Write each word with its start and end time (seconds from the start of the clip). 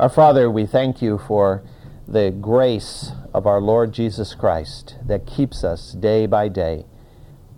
Our 0.00 0.08
Father, 0.08 0.48
we 0.48 0.64
thank 0.64 1.02
you 1.02 1.18
for 1.18 1.64
the 2.06 2.30
grace 2.30 3.10
of 3.34 3.48
our 3.48 3.60
Lord 3.60 3.92
Jesus 3.92 4.32
Christ 4.32 4.94
that 5.04 5.26
keeps 5.26 5.64
us 5.64 5.90
day 5.90 6.26
by 6.26 6.46
day. 6.46 6.86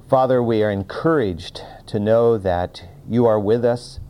Father, 0.08 0.42
we 0.42 0.62
are 0.62 0.70
encouraged 0.70 1.62
to 1.88 2.00
know 2.00 2.38
that 2.38 2.88
you 3.06 3.26
are 3.26 3.38
with 3.38 3.62
us, 3.62 4.00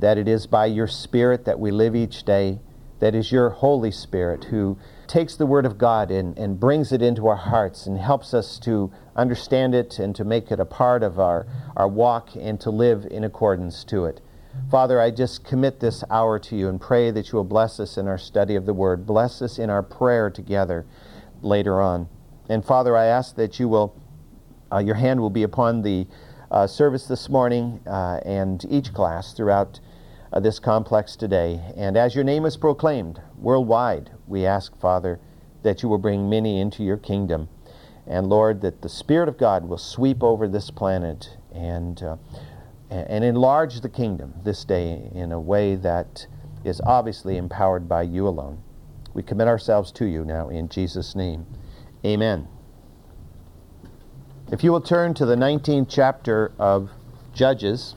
that 0.00 0.16
it 0.16 0.26
is 0.26 0.46
by 0.46 0.64
your 0.64 0.86
Spirit 0.86 1.44
that 1.44 1.60
we 1.60 1.70
live 1.70 1.94
each 1.94 2.24
day, 2.24 2.60
that 3.00 3.14
is 3.14 3.30
your 3.30 3.50
Holy 3.50 3.90
Spirit 3.90 4.44
who 4.44 4.78
takes 5.06 5.36
the 5.36 5.44
Word 5.44 5.66
of 5.66 5.76
God 5.76 6.10
and, 6.10 6.38
and 6.38 6.58
brings 6.58 6.92
it 6.92 7.02
into 7.02 7.26
our 7.26 7.36
hearts 7.36 7.86
and 7.86 7.98
helps 7.98 8.32
us 8.32 8.58
to 8.60 8.90
understand 9.14 9.74
it 9.74 9.98
and 9.98 10.16
to 10.16 10.24
make 10.24 10.50
it 10.50 10.58
a 10.58 10.64
part 10.64 11.02
of 11.02 11.20
our, 11.20 11.46
our 11.76 11.88
walk 11.88 12.30
and 12.36 12.58
to 12.62 12.70
live 12.70 13.06
in 13.10 13.22
accordance 13.22 13.84
to 13.84 14.06
it. 14.06 14.22
Father, 14.70 15.00
I 15.00 15.10
just 15.10 15.44
commit 15.44 15.80
this 15.80 16.02
hour 16.10 16.38
to 16.40 16.56
you 16.56 16.68
and 16.68 16.80
pray 16.80 17.10
that 17.10 17.30
you 17.30 17.36
will 17.36 17.44
bless 17.44 17.78
us 17.78 17.96
in 17.96 18.08
our 18.08 18.18
study 18.18 18.56
of 18.56 18.66
the 18.66 18.74
Word. 18.74 19.06
Bless 19.06 19.40
us 19.40 19.58
in 19.58 19.70
our 19.70 19.82
prayer 19.82 20.28
together 20.28 20.84
later 21.40 21.80
on. 21.80 22.08
And 22.48 22.64
Father, 22.64 22.96
I 22.96 23.06
ask 23.06 23.36
that 23.36 23.60
you 23.60 23.68
will, 23.68 24.00
uh, 24.72 24.78
your 24.78 24.96
hand 24.96 25.20
will 25.20 25.30
be 25.30 25.44
upon 25.44 25.82
the 25.82 26.06
uh, 26.50 26.66
service 26.66 27.06
this 27.06 27.28
morning 27.28 27.80
uh, 27.86 28.20
and 28.24 28.64
each 28.68 28.92
class 28.92 29.34
throughout 29.34 29.80
uh, 30.32 30.40
this 30.40 30.58
complex 30.58 31.16
today. 31.16 31.60
And 31.76 31.96
as 31.96 32.14
your 32.14 32.24
name 32.24 32.44
is 32.44 32.56
proclaimed 32.56 33.20
worldwide, 33.38 34.10
we 34.26 34.46
ask, 34.46 34.78
Father, 34.80 35.20
that 35.62 35.82
you 35.82 35.88
will 35.88 35.98
bring 35.98 36.28
many 36.28 36.60
into 36.60 36.82
your 36.82 36.96
kingdom. 36.96 37.48
And 38.06 38.28
Lord, 38.28 38.60
that 38.60 38.82
the 38.82 38.88
Spirit 38.88 39.28
of 39.28 39.38
God 39.38 39.68
will 39.68 39.78
sweep 39.78 40.22
over 40.22 40.46
this 40.46 40.70
planet 40.70 41.36
and 41.52 42.02
uh, 42.02 42.16
and 42.90 43.24
enlarge 43.24 43.80
the 43.80 43.88
kingdom 43.88 44.34
this 44.44 44.64
day 44.64 45.10
in 45.14 45.32
a 45.32 45.40
way 45.40 45.74
that 45.74 46.26
is 46.64 46.80
obviously 46.84 47.36
empowered 47.36 47.88
by 47.88 48.02
you 48.02 48.26
alone. 48.28 48.62
We 49.14 49.22
commit 49.22 49.48
ourselves 49.48 49.90
to 49.92 50.04
you 50.04 50.24
now 50.24 50.48
in 50.48 50.68
Jesus' 50.68 51.14
name. 51.14 51.46
Amen. 52.04 52.48
If 54.52 54.62
you 54.62 54.70
will 54.70 54.80
turn 54.80 55.14
to 55.14 55.26
the 55.26 55.34
19th 55.34 55.86
chapter 55.88 56.52
of 56.58 56.90
Judges, 57.34 57.96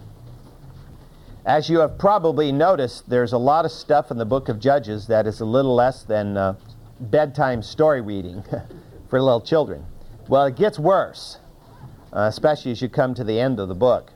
as 1.46 1.70
you 1.70 1.80
have 1.80 1.98
probably 1.98 2.52
noticed, 2.52 3.10
there's 3.10 3.34
a 3.34 3.38
lot 3.38 3.66
of 3.66 3.72
stuff 3.72 4.12
in 4.12 4.18
the 4.18 4.26
book 4.26 4.50
of 4.50 4.60
Judges 4.60 5.08
that 5.08 5.28
is 5.28 5.42
a 5.42 5.46
little 5.46 5.76
less 5.76 6.04
than 6.04 6.38
uh, 6.38 6.56
bedtime 7.00 7.62
story 7.62 8.02
reading 8.02 8.44
for 9.10 9.22
little 9.22 9.42
children. 9.42 9.86
Well, 10.28 10.46
it 10.46 10.56
gets 10.56 10.78
worse, 10.78 11.38
uh, 12.14 12.22
especially 12.22 12.72
as 12.72 12.82
you 12.82 12.90
come 12.90 13.14
to 13.16 13.24
the 13.24 13.40
end 13.40 13.60
of 13.60 13.68
the 13.68 13.76
book. 13.76 14.12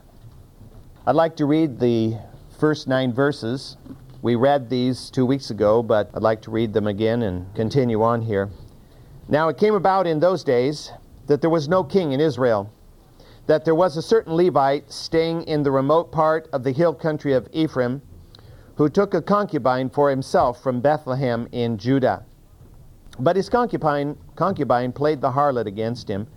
I'd 1.06 1.14
like 1.16 1.36
to 1.36 1.44
read 1.44 1.80
the 1.80 2.16
first 2.58 2.88
nine 2.88 3.12
verses. 3.12 3.76
We 4.22 4.36
read 4.36 4.70
these 4.70 5.10
two 5.10 5.26
weeks 5.26 5.50
ago, 5.50 5.82
but 5.82 6.08
I'd 6.14 6.22
like 6.22 6.40
to 6.42 6.50
read 6.50 6.72
them 6.72 6.86
again 6.86 7.24
and 7.24 7.54
continue 7.54 8.02
on 8.02 8.22
here. 8.22 8.48
Now 9.28 9.50
it 9.50 9.58
came 9.58 9.74
about 9.74 10.06
in 10.06 10.18
those 10.18 10.42
days 10.42 10.92
that 11.26 11.42
there 11.42 11.50
was 11.50 11.68
no 11.68 11.84
king 11.84 12.12
in 12.12 12.20
Israel, 12.20 12.72
that 13.46 13.66
there 13.66 13.74
was 13.74 13.98
a 13.98 14.02
certain 14.02 14.34
Levite 14.34 14.90
staying 14.90 15.42
in 15.42 15.62
the 15.62 15.70
remote 15.70 16.10
part 16.10 16.48
of 16.54 16.64
the 16.64 16.72
hill 16.72 16.94
country 16.94 17.34
of 17.34 17.50
Ephraim, 17.52 18.00
who 18.76 18.88
took 18.88 19.12
a 19.12 19.20
concubine 19.20 19.90
for 19.90 20.08
himself 20.08 20.62
from 20.62 20.80
Bethlehem 20.80 21.46
in 21.52 21.76
Judah. 21.76 22.24
But 23.18 23.36
his 23.36 23.50
concubine, 23.50 24.16
concubine 24.36 24.90
played 24.90 25.20
the 25.20 25.32
harlot 25.32 25.66
against 25.66 26.08
him, 26.08 26.28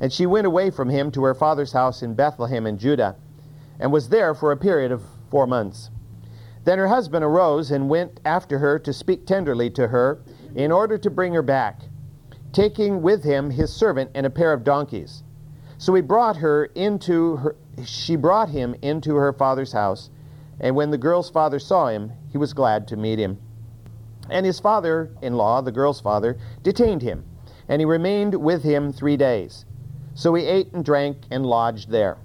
and 0.00 0.10
she 0.10 0.24
went 0.24 0.46
away 0.46 0.70
from 0.70 0.88
him 0.88 1.10
to 1.10 1.22
her 1.24 1.34
father's 1.34 1.72
house 1.72 2.02
in 2.02 2.14
Bethlehem 2.14 2.66
in 2.66 2.78
Judah 2.78 3.14
and 3.78 3.92
was 3.92 4.08
there 4.08 4.34
for 4.34 4.52
a 4.52 4.56
period 4.56 4.92
of 4.92 5.02
four 5.30 5.46
months. 5.46 5.90
Then 6.64 6.78
her 6.78 6.88
husband 6.88 7.24
arose 7.24 7.70
and 7.70 7.88
went 7.88 8.20
after 8.24 8.58
her 8.58 8.78
to 8.80 8.92
speak 8.92 9.26
tenderly 9.26 9.70
to 9.70 9.88
her 9.88 10.20
in 10.54 10.72
order 10.72 10.98
to 10.98 11.10
bring 11.10 11.32
her 11.34 11.42
back, 11.42 11.82
taking 12.52 13.02
with 13.02 13.22
him 13.22 13.50
his 13.50 13.72
servant 13.72 14.10
and 14.14 14.26
a 14.26 14.30
pair 14.30 14.52
of 14.52 14.64
donkeys. 14.64 15.22
So 15.78 15.94
he 15.94 16.02
brought 16.02 16.38
her 16.38 16.64
into 16.74 17.36
her, 17.36 17.56
she 17.84 18.16
brought 18.16 18.48
him 18.48 18.74
into 18.82 19.14
her 19.16 19.32
father's 19.32 19.72
house, 19.72 20.10
and 20.58 20.74
when 20.74 20.90
the 20.90 20.98
girl's 20.98 21.30
father 21.30 21.58
saw 21.58 21.88
him, 21.88 22.12
he 22.30 22.38
was 22.38 22.54
glad 22.54 22.88
to 22.88 22.96
meet 22.96 23.18
him. 23.18 23.38
And 24.30 24.46
his 24.46 24.58
father 24.58 25.10
in 25.22 25.34
law, 25.34 25.60
the 25.60 25.70
girl's 25.70 26.00
father, 26.00 26.38
detained 26.62 27.02
him, 27.02 27.24
and 27.68 27.80
he 27.80 27.84
remained 27.84 28.34
with 28.34 28.64
him 28.64 28.92
three 28.92 29.16
days. 29.16 29.66
So 30.14 30.34
he 30.34 30.46
ate 30.46 30.72
and 30.72 30.84
drank 30.84 31.18
and 31.30 31.44
lodged 31.44 31.90
there. 31.90 32.16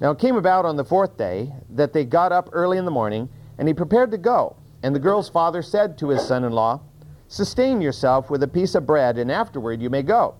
Now 0.00 0.12
it 0.12 0.18
came 0.18 0.36
about 0.36 0.64
on 0.64 0.76
the 0.76 0.84
fourth 0.84 1.16
day 1.16 1.52
that 1.70 1.92
they 1.92 2.04
got 2.04 2.30
up 2.30 2.50
early 2.52 2.78
in 2.78 2.84
the 2.84 2.90
morning, 2.90 3.28
and 3.58 3.66
he 3.66 3.74
prepared 3.74 4.12
to 4.12 4.18
go. 4.18 4.56
And 4.82 4.94
the 4.94 5.00
girl's 5.00 5.28
father 5.28 5.60
said 5.60 5.98
to 5.98 6.10
his 6.10 6.22
son 6.22 6.44
in 6.44 6.52
law, 6.52 6.80
Sustain 7.26 7.80
yourself 7.80 8.30
with 8.30 8.42
a 8.42 8.48
piece 8.48 8.74
of 8.74 8.86
bread, 8.86 9.18
and 9.18 9.30
afterward 9.30 9.82
you 9.82 9.90
may 9.90 10.02
go. 10.02 10.36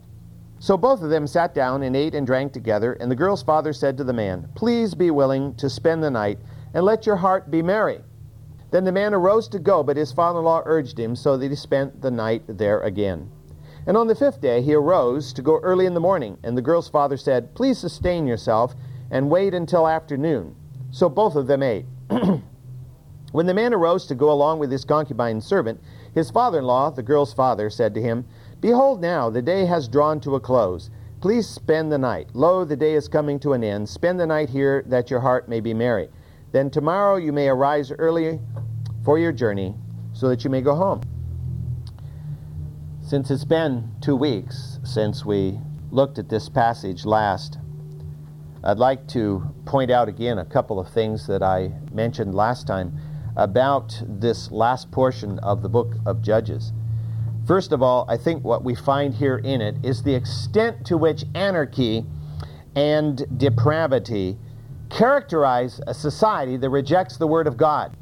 So 0.60 0.76
both 0.76 1.02
of 1.02 1.10
them 1.10 1.26
sat 1.26 1.54
down 1.54 1.82
and 1.82 1.96
ate 1.96 2.14
and 2.14 2.26
drank 2.26 2.52
together, 2.52 2.94
and 2.94 3.10
the 3.10 3.16
girl's 3.16 3.42
father 3.42 3.72
said 3.72 3.96
to 3.96 4.04
the 4.04 4.12
man, 4.12 4.48
Please 4.54 4.94
be 4.94 5.10
willing 5.10 5.54
to 5.56 5.68
spend 5.68 6.02
the 6.02 6.10
night, 6.10 6.38
and 6.72 6.84
let 6.84 7.04
your 7.04 7.16
heart 7.16 7.50
be 7.50 7.60
merry. 7.60 8.00
Then 8.70 8.84
the 8.84 8.92
man 8.92 9.12
arose 9.12 9.48
to 9.48 9.58
go, 9.58 9.82
but 9.82 9.96
his 9.96 10.12
father 10.12 10.38
in 10.38 10.44
law 10.44 10.62
urged 10.64 10.98
him, 10.98 11.16
so 11.16 11.36
that 11.36 11.50
he 11.50 11.56
spent 11.56 12.00
the 12.00 12.10
night 12.10 12.42
there 12.46 12.80
again. 12.80 13.30
And 13.86 13.96
on 13.96 14.06
the 14.06 14.14
fifth 14.14 14.40
day 14.40 14.60
he 14.60 14.74
arose 14.74 15.32
to 15.32 15.42
go 15.42 15.58
early 15.60 15.86
in 15.86 15.94
the 15.94 16.00
morning, 16.00 16.38
and 16.44 16.56
the 16.56 16.62
girl's 16.62 16.88
father 16.88 17.16
said, 17.16 17.54
Please 17.54 17.78
sustain 17.78 18.26
yourself 18.26 18.74
and 19.10 19.30
wait 19.30 19.54
until 19.54 19.88
afternoon. 19.88 20.54
So 20.90 21.08
both 21.08 21.36
of 21.36 21.46
them 21.46 21.62
ate. 21.62 21.86
when 23.32 23.46
the 23.46 23.54
man 23.54 23.74
arose 23.74 24.06
to 24.06 24.14
go 24.14 24.30
along 24.30 24.58
with 24.58 24.70
his 24.70 24.84
concubine 24.84 25.40
servant, 25.40 25.80
his 26.14 26.30
father 26.30 26.58
in 26.58 26.64
law, 26.64 26.90
the 26.90 27.02
girl's 27.02 27.34
father, 27.34 27.70
said 27.70 27.94
to 27.94 28.02
him, 28.02 28.24
Behold, 28.60 29.00
now 29.00 29.30
the 29.30 29.42
day 29.42 29.66
has 29.66 29.88
drawn 29.88 30.20
to 30.20 30.34
a 30.34 30.40
close. 30.40 30.90
Please 31.20 31.48
spend 31.48 31.90
the 31.92 31.98
night. 31.98 32.28
Lo, 32.32 32.64
the 32.64 32.76
day 32.76 32.94
is 32.94 33.08
coming 33.08 33.38
to 33.40 33.52
an 33.52 33.64
end. 33.64 33.88
Spend 33.88 34.18
the 34.18 34.26
night 34.26 34.48
here, 34.48 34.84
that 34.86 35.10
your 35.10 35.20
heart 35.20 35.48
may 35.48 35.60
be 35.60 35.74
merry. 35.74 36.08
Then 36.52 36.70
tomorrow 36.70 37.16
you 37.16 37.32
may 37.32 37.48
arise 37.48 37.92
early 37.92 38.40
for 39.04 39.18
your 39.18 39.32
journey, 39.32 39.74
so 40.12 40.28
that 40.28 40.44
you 40.44 40.50
may 40.50 40.60
go 40.60 40.74
home. 40.74 41.02
Since 43.02 43.30
it's 43.30 43.44
been 43.44 43.90
two 44.00 44.16
weeks 44.16 44.78
since 44.84 45.24
we 45.24 45.58
looked 45.90 46.18
at 46.18 46.28
this 46.28 46.48
passage 46.48 47.04
last, 47.04 47.58
I'd 48.64 48.78
like 48.78 49.06
to 49.08 49.42
point 49.66 49.90
out 49.90 50.08
again 50.08 50.38
a 50.38 50.44
couple 50.44 50.80
of 50.80 50.88
things 50.88 51.26
that 51.28 51.42
I 51.42 51.72
mentioned 51.92 52.34
last 52.34 52.66
time 52.66 52.98
about 53.36 54.02
this 54.06 54.50
last 54.50 54.90
portion 54.90 55.38
of 55.38 55.62
the 55.62 55.68
book 55.68 55.94
of 56.04 56.22
Judges. 56.22 56.72
First 57.46 57.70
of 57.72 57.82
all, 57.82 58.04
I 58.08 58.16
think 58.16 58.44
what 58.44 58.64
we 58.64 58.74
find 58.74 59.14
here 59.14 59.38
in 59.38 59.60
it 59.60 59.76
is 59.84 60.02
the 60.02 60.14
extent 60.14 60.84
to 60.86 60.98
which 60.98 61.24
anarchy 61.34 62.04
and 62.74 63.24
depravity 63.38 64.36
characterize 64.90 65.80
a 65.86 65.94
society 65.94 66.56
that 66.56 66.68
rejects 66.68 67.16
the 67.16 67.26
Word 67.26 67.46
of 67.46 67.56
God. 67.56 67.96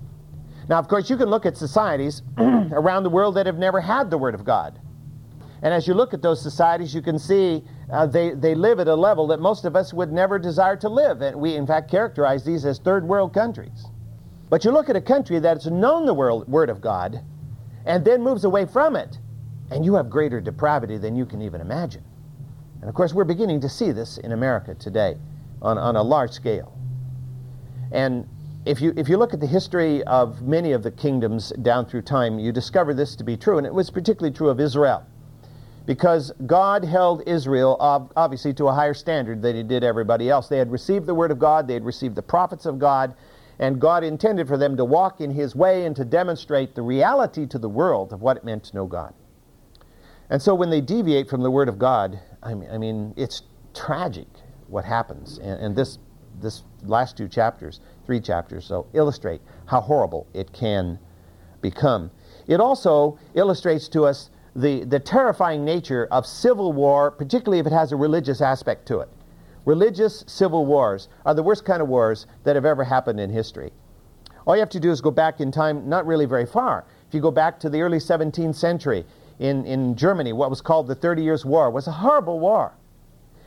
Now, 0.68 0.78
of 0.78 0.88
course, 0.88 1.10
you 1.10 1.16
can 1.16 1.28
look 1.28 1.46
at 1.46 1.56
societies 1.56 2.22
around 2.38 3.02
the 3.02 3.10
world 3.10 3.36
that 3.36 3.46
have 3.46 3.58
never 3.58 3.80
had 3.80 4.10
the 4.10 4.18
Word 4.18 4.34
of 4.34 4.44
God. 4.44 4.80
And 5.62 5.72
as 5.72 5.86
you 5.86 5.94
look 5.94 6.14
at 6.14 6.22
those 6.22 6.42
societies, 6.42 6.94
you 6.94 7.02
can 7.02 7.18
see 7.18 7.64
uh, 7.90 8.06
they, 8.06 8.34
they 8.34 8.54
live 8.54 8.80
at 8.80 8.88
a 8.88 8.94
level 8.94 9.26
that 9.28 9.40
most 9.40 9.64
of 9.64 9.74
us 9.74 9.92
would 9.92 10.12
never 10.12 10.38
desire 10.38 10.76
to 10.76 10.88
live. 10.88 11.22
And 11.22 11.36
we, 11.40 11.54
in 11.54 11.66
fact, 11.66 11.90
characterize 11.90 12.44
these 12.44 12.64
as 12.64 12.78
third 12.78 13.06
world 13.06 13.32
countries. 13.32 13.86
But 14.50 14.64
you 14.64 14.70
look 14.70 14.88
at 14.88 14.96
a 14.96 15.00
country 15.00 15.38
that's 15.38 15.66
known 15.66 16.06
the 16.06 16.14
world, 16.14 16.46
Word 16.48 16.70
of 16.70 16.80
God 16.80 17.22
and 17.86 18.04
then 18.04 18.22
moves 18.22 18.44
away 18.44 18.66
from 18.66 18.96
it, 18.96 19.18
and 19.70 19.84
you 19.84 19.94
have 19.94 20.10
greater 20.10 20.40
depravity 20.40 20.98
than 20.98 21.16
you 21.16 21.24
can 21.24 21.40
even 21.40 21.60
imagine. 21.60 22.04
And 22.80 22.88
of 22.88 22.94
course, 22.94 23.14
we're 23.14 23.24
beginning 23.24 23.60
to 23.60 23.68
see 23.68 23.92
this 23.92 24.18
in 24.18 24.32
America 24.32 24.74
today 24.74 25.16
on, 25.62 25.78
on 25.78 25.96
a 25.96 26.02
large 26.02 26.32
scale. 26.32 26.76
And 27.92 28.28
if 28.66 28.80
you, 28.80 28.92
if 28.96 29.08
you 29.08 29.16
look 29.16 29.32
at 29.32 29.40
the 29.40 29.46
history 29.46 30.02
of 30.04 30.42
many 30.42 30.72
of 30.72 30.82
the 30.82 30.90
kingdoms 30.90 31.50
down 31.62 31.86
through 31.86 32.02
time, 32.02 32.40
you 32.40 32.50
discover 32.50 32.92
this 32.92 33.14
to 33.16 33.24
be 33.24 33.36
true, 33.36 33.56
and 33.56 33.66
it 33.66 33.72
was 33.72 33.88
particularly 33.88 34.34
true 34.36 34.48
of 34.48 34.60
Israel 34.60 35.06
because 35.86 36.32
God 36.46 36.84
held 36.84 37.22
Israel 37.26 37.76
obviously 38.16 38.52
to 38.54 38.66
a 38.66 38.72
higher 38.72 38.94
standard 38.94 39.40
than 39.40 39.56
he 39.56 39.62
did 39.62 39.84
everybody 39.84 40.28
else. 40.28 40.48
They 40.48 40.58
had 40.58 40.70
received 40.70 41.06
the 41.06 41.14
word 41.14 41.30
of 41.30 41.38
God, 41.38 41.68
they 41.68 41.74
had 41.74 41.84
received 41.84 42.16
the 42.16 42.22
prophets 42.22 42.66
of 42.66 42.78
God, 42.78 43.14
and 43.58 43.80
God 43.80 44.04
intended 44.04 44.48
for 44.48 44.58
them 44.58 44.76
to 44.76 44.84
walk 44.84 45.20
in 45.20 45.30
his 45.30 45.54
way 45.54 45.86
and 45.86 45.96
to 45.96 46.04
demonstrate 46.04 46.74
the 46.74 46.82
reality 46.82 47.46
to 47.46 47.58
the 47.58 47.68
world 47.68 48.12
of 48.12 48.20
what 48.20 48.36
it 48.36 48.44
meant 48.44 48.64
to 48.64 48.74
know 48.74 48.86
God. 48.86 49.14
And 50.28 50.42
so 50.42 50.54
when 50.54 50.70
they 50.70 50.80
deviate 50.80 51.28
from 51.30 51.42
the 51.42 51.50
word 51.50 51.68
of 51.68 51.78
God, 51.78 52.20
I 52.42 52.54
mean, 52.54 52.68
I 52.70 52.78
mean 52.78 53.14
it's 53.16 53.42
tragic 53.72 54.26
what 54.66 54.84
happens. 54.84 55.38
And, 55.38 55.60
and 55.60 55.76
this, 55.76 55.98
this 56.40 56.64
last 56.82 57.16
two 57.16 57.28
chapters, 57.28 57.80
three 58.04 58.20
chapters, 58.20 58.66
so 58.66 58.86
illustrate 58.92 59.40
how 59.66 59.80
horrible 59.80 60.26
it 60.34 60.52
can 60.52 60.98
become. 61.62 62.10
It 62.48 62.60
also 62.60 63.18
illustrates 63.34 63.88
to 63.88 64.04
us 64.04 64.30
the, 64.56 64.84
the 64.84 64.98
terrifying 64.98 65.64
nature 65.64 66.08
of 66.10 66.26
civil 66.26 66.72
war, 66.72 67.10
particularly 67.10 67.58
if 67.60 67.66
it 67.66 67.72
has 67.72 67.92
a 67.92 67.96
religious 67.96 68.40
aspect 68.40 68.86
to 68.88 69.00
it. 69.00 69.08
Religious 69.66 70.24
civil 70.26 70.64
wars 70.64 71.08
are 71.26 71.34
the 71.34 71.42
worst 71.42 71.64
kind 71.64 71.82
of 71.82 71.88
wars 71.88 72.26
that 72.44 72.56
have 72.56 72.64
ever 72.64 72.84
happened 72.84 73.20
in 73.20 73.30
history. 73.30 73.70
All 74.46 74.54
you 74.54 74.60
have 74.60 74.70
to 74.70 74.80
do 74.80 74.90
is 74.90 75.00
go 75.00 75.10
back 75.10 75.40
in 75.40 75.50
time, 75.50 75.88
not 75.88 76.06
really 76.06 76.24
very 76.24 76.46
far. 76.46 76.84
If 77.08 77.14
you 77.14 77.20
go 77.20 77.30
back 77.30 77.60
to 77.60 77.68
the 77.68 77.82
early 77.82 77.98
17th 77.98 78.54
century 78.54 79.04
in, 79.38 79.66
in 79.66 79.96
Germany, 79.96 80.32
what 80.32 80.50
was 80.50 80.60
called 80.60 80.86
the 80.86 80.94
Thirty 80.94 81.22
Years' 81.22 81.44
War 81.44 81.70
was 81.70 81.86
a 81.86 81.92
horrible 81.92 82.38
war. 82.40 82.72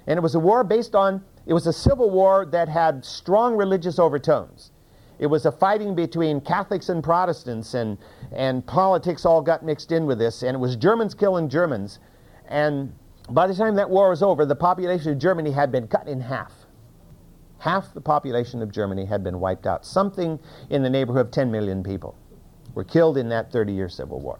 And 0.07 0.17
it 0.17 0.21
was 0.21 0.35
a 0.35 0.39
war 0.39 0.63
based 0.63 0.93
on, 0.93 1.23
it 1.45 1.53
was 1.53 1.65
a 1.67 1.73
civil 1.73 2.09
war 2.09 2.45
that 2.47 2.67
had 2.67 3.03
strong 3.05 3.55
religious 3.55 3.97
overtones. 3.97 4.71
It 5.19 5.27
was 5.27 5.45
a 5.45 5.51
fighting 5.51 5.95
between 5.95 6.39
Catholics 6.39 6.89
and 6.89 7.03
Protestants, 7.03 7.73
and, 7.73 7.97
and 8.31 8.65
politics 8.65 9.25
all 9.25 9.41
got 9.41 9.63
mixed 9.63 9.91
in 9.91 10.05
with 10.05 10.17
this, 10.17 10.43
and 10.43 10.55
it 10.55 10.59
was 10.59 10.77
Germans 10.77 11.13
killing 11.13 11.49
Germans. 11.49 11.99
And 12.47 12.93
by 13.29 13.45
the 13.45 13.53
time 13.53 13.75
that 13.75 13.89
war 13.89 14.09
was 14.09 14.23
over, 14.23 14.45
the 14.45 14.55
population 14.55 15.11
of 15.11 15.19
Germany 15.19 15.51
had 15.51 15.71
been 15.71 15.87
cut 15.87 16.07
in 16.07 16.21
half. 16.21 16.53
Half 17.59 17.93
the 17.93 18.01
population 18.01 18.61
of 18.61 18.71
Germany 18.71 19.03
had 19.03 19.21
been 19.21 19.41
wiped 19.41 19.67
out. 19.67 19.85
Something 19.85 20.39
in 20.69 20.81
the 20.81 20.89
neighborhood 20.89 21.27
of 21.27 21.31
10 21.31 21.51
million 21.51 21.83
people 21.83 22.15
were 22.73 22.85
killed 22.85 23.17
in 23.17 23.27
that 23.29 23.51
30 23.51 23.73
year 23.73 23.89
Civil 23.89 24.21
War. 24.21 24.39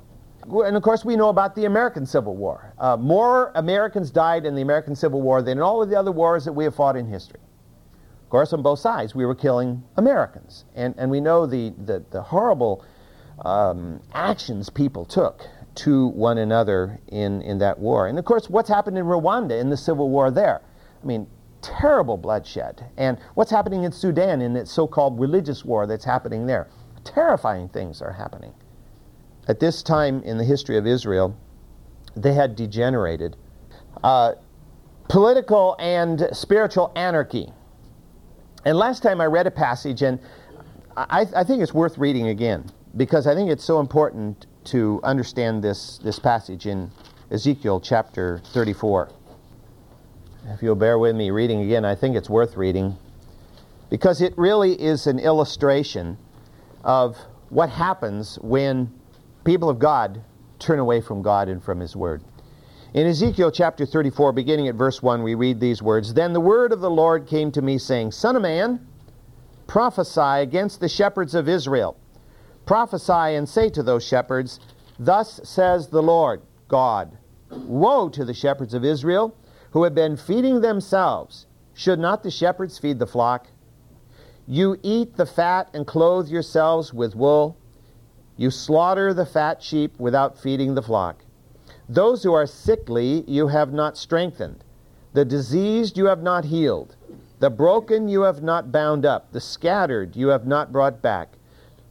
And 0.66 0.78
of 0.78 0.82
course, 0.82 1.04
we 1.04 1.18
know 1.18 1.28
about 1.28 1.54
the 1.54 1.66
American 1.66 2.06
Civil 2.06 2.38
War. 2.38 2.74
Uh, 2.80 2.96
more 2.96 3.52
Americans 3.56 4.10
died 4.10 4.46
in 4.46 4.56
the 4.56 4.62
American 4.62 4.96
Civil 4.96 5.22
War 5.22 5.42
than 5.42 5.58
in 5.58 5.62
all 5.62 5.84
of 5.84 5.90
the 5.90 6.00
other 6.00 6.14
wars 6.14 6.46
that 6.46 6.54
we 6.54 6.64
have 6.64 6.74
fought 6.74 6.96
in 6.96 7.06
history. 7.06 7.42
Of 8.30 8.32
course, 8.32 8.54
on 8.54 8.62
both 8.62 8.78
sides, 8.78 9.16
we 9.16 9.26
were 9.26 9.34
killing 9.34 9.84
Americans. 9.98 10.64
And, 10.76 10.94
and 11.00 11.10
we 11.10 11.20
know 11.20 11.48
the, 11.48 11.74
the, 11.84 12.04
the 12.12 12.22
horrible 12.22 12.86
um, 13.44 14.02
actions 14.14 14.70
people 14.70 15.04
took 15.04 15.48
to 15.78 16.10
one 16.10 16.38
another 16.38 17.00
in, 17.08 17.42
in 17.42 17.58
that 17.58 17.80
war. 17.80 18.06
And 18.06 18.20
of 18.20 18.26
course, 18.26 18.48
what's 18.48 18.70
happened 18.70 19.00
in 19.00 19.06
Rwanda 19.06 19.60
in 19.60 19.72
the 19.72 19.78
civil 19.78 20.12
war 20.12 20.30
there? 20.30 20.62
I 21.02 21.08
mean, 21.08 21.26
terrible 21.64 22.18
bloodshed. 22.18 22.86
And 22.98 23.18
what's 23.34 23.50
happening 23.50 23.84
in 23.84 23.92
Sudan 23.92 24.44
in 24.44 24.56
its 24.56 24.72
so 24.72 24.86
called 24.86 25.20
religious 25.20 25.66
war 25.66 25.88
that's 25.88 26.06
happening 26.06 26.46
there? 26.46 26.68
Terrifying 27.04 27.68
things 27.70 28.00
are 28.00 28.14
happening. 28.14 28.54
At 29.48 29.60
this 29.60 29.82
time 29.82 30.22
in 30.22 30.38
the 30.38 30.44
history 30.44 30.78
of 30.78 30.86
Israel, 30.86 31.36
they 32.16 32.34
had 32.34 32.56
degenerated. 32.56 33.38
Uh, 34.04 34.34
political 35.08 35.76
and 35.80 36.30
spiritual 36.32 36.92
anarchy. 36.96 37.52
And 38.66 38.78
last 38.78 39.02
time 39.02 39.22
I 39.22 39.26
read 39.26 39.48
a 39.48 39.52
passage, 39.52 40.02
and 40.02 40.20
I, 40.98 41.26
I 41.36 41.44
think 41.44 41.62
it's 41.62 41.74
worth 41.74 41.98
reading 41.98 42.28
again 42.28 42.70
because 42.98 43.28
I 43.28 43.34
think 43.34 43.50
it's 43.50 43.64
so 43.64 43.80
important 43.80 44.48
to 44.66 45.00
understand 45.04 45.64
this, 45.64 45.98
this 46.00 46.20
passage 46.20 46.66
in 46.66 46.92
Ezekiel 47.32 47.80
chapter 47.80 48.42
34. 48.54 49.10
If 50.48 50.62
you'll 50.62 50.76
bear 50.76 51.00
with 51.00 51.16
me 51.16 51.32
reading 51.32 51.62
again, 51.62 51.86
I 51.86 51.96
think 51.96 52.16
it's 52.16 52.30
worth 52.30 52.58
reading 52.58 52.98
because 53.90 54.22
it 54.22 54.38
really 54.38 54.74
is 54.74 55.08
an 55.08 55.20
illustration 55.20 56.18
of 56.84 57.18
what 57.50 57.70
happens 57.70 58.38
when 58.42 58.92
people 59.44 59.70
of 59.70 59.80
God 59.80 60.22
turn 60.60 60.80
away 60.80 61.02
from 61.02 61.22
God 61.22 61.50
and 61.50 61.64
from 61.64 61.80
His 61.80 61.96
Word. 61.96 62.22
In 62.92 63.06
Ezekiel 63.06 63.52
chapter 63.52 63.86
34, 63.86 64.32
beginning 64.32 64.68
at 64.68 64.74
verse 64.74 65.04
1, 65.04 65.22
we 65.22 65.36
read 65.36 65.60
these 65.60 65.80
words 65.80 66.16
Then 66.16 66.34
the 66.34 66.40
word 66.40 66.72
of 66.72 66.80
the 66.80 66.90
Lord 66.90 67.28
came 67.28 67.52
to 67.52 67.62
me, 67.62 67.78
saying, 67.78 68.12
Son 68.12 68.36
of 68.36 68.42
man, 68.42 68.88
prophesy 69.68 70.42
against 70.42 70.80
the 70.80 70.90
shepherds 70.90 71.36
of 71.36 71.48
Israel 71.48 71.96
Prophesy 72.66 73.36
and 73.36 73.48
say 73.48 73.70
to 73.70 73.84
those 73.84 74.04
shepherds, 74.04 74.60
Thus 75.00 75.40
says 75.44 75.88
the 75.88 76.02
Lord 76.02 76.42
God 76.68 77.18
Woe 77.52 78.10
to 78.10 78.26
the 78.26 78.34
shepherds 78.34 78.74
of 78.74 78.84
Israel 78.84 79.36
who 79.72 79.84
have 79.84 79.94
been 79.94 80.18
feeding 80.18 80.62
themselves. 80.62 81.46
Should 81.76 82.00
not 82.00 82.24
the 82.24 82.32
shepherds 82.32 82.80
feed 82.80 82.98
the 82.98 83.08
flock? 83.08 83.48
You 84.48 84.78
eat 84.82 85.16
the 85.16 85.28
fat 85.28 85.70
and 85.76 85.86
clothe 85.86 86.28
yourselves 86.28 86.92
with 86.92 87.16
wool. 87.16 87.56
You 88.36 88.50
slaughter 88.50 89.14
the 89.14 89.26
fat 89.28 89.62
sheep 89.62 90.00
without 90.00 90.40
feeding 90.40 90.74
the 90.74 90.82
flock. 90.82 91.24
Those 91.90 92.24
who 92.24 92.34
are 92.34 92.46
sickly 92.46 93.26
you 93.28 93.48
have 93.48 93.74
not 93.74 93.98
strengthened. 93.98 94.64
The 95.12 95.26
diseased 95.26 95.98
you 95.98 96.06
have 96.06 96.24
not 96.24 96.46
healed. 96.46 96.96
The 97.40 97.50
broken 97.50 98.08
you 98.08 98.22
have 98.22 98.42
not 98.42 98.72
bound 98.72 99.06
up. 99.06 99.32
The 99.34 99.42
scattered 99.42 100.16
you 100.16 100.28
have 100.28 100.48
not 100.48 100.72
brought 100.72 101.02
back 101.02 101.36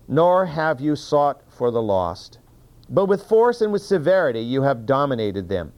nor 0.09 0.47
have 0.47 0.81
you 0.81 0.97
sought 0.97 1.43
for 1.49 1.71
the 1.71 1.83
lost. 1.83 2.39
But 2.89 3.07
with 3.07 3.23
force 3.23 3.61
and 3.61 3.71
with 3.71 3.83
severity 3.83 4.41
you 4.41 4.63
have 4.63 4.87
dominated 4.87 5.49
them. 5.49 5.75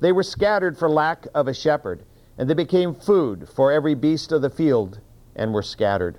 They 0.00 0.12
were 0.12 0.22
scattered 0.22 0.78
for 0.78 0.88
lack 0.88 1.26
of 1.34 1.46
a 1.46 1.54
shepherd, 1.54 2.02
and 2.38 2.48
they 2.48 2.54
became 2.54 2.94
food 2.94 3.48
for 3.48 3.70
every 3.70 3.94
beast 3.94 4.32
of 4.32 4.40
the 4.40 4.50
field, 4.50 5.00
and 5.34 5.52
were 5.52 5.62
scattered. 5.62 6.18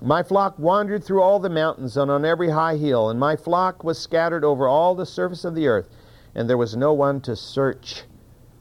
My 0.00 0.22
flock 0.22 0.58
wandered 0.58 1.02
through 1.04 1.22
all 1.22 1.40
the 1.40 1.50
mountains 1.50 1.96
and 1.96 2.10
on 2.10 2.24
every 2.24 2.50
high 2.50 2.76
hill, 2.76 3.10
and 3.10 3.18
my 3.18 3.34
flock 3.34 3.82
was 3.82 3.98
scattered 3.98 4.44
over 4.44 4.68
all 4.68 4.94
the 4.94 5.06
surface 5.06 5.44
of 5.44 5.56
the 5.56 5.66
earth, 5.66 5.88
and 6.34 6.48
there 6.48 6.56
was 6.56 6.76
no 6.76 6.92
one 6.92 7.20
to 7.22 7.36
search 7.36 8.02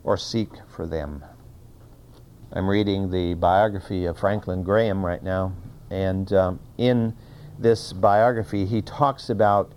or 0.04 0.18
seek 0.18 0.50
for 0.68 0.86
them. 0.86 1.24
I'm 2.54 2.68
reading 2.68 3.10
the 3.10 3.36
biography 3.36 4.06
of 4.06 4.20
Franklin 4.20 4.64
Graham 4.64 5.06
right 5.06 5.24
now, 5.24 5.54
and 5.90 6.32
um, 6.34 6.60
in 6.78 7.16
this 7.60 7.94
biography, 7.94 8.66
he 8.66 8.82
talks 8.82 9.30
about 9.30 9.72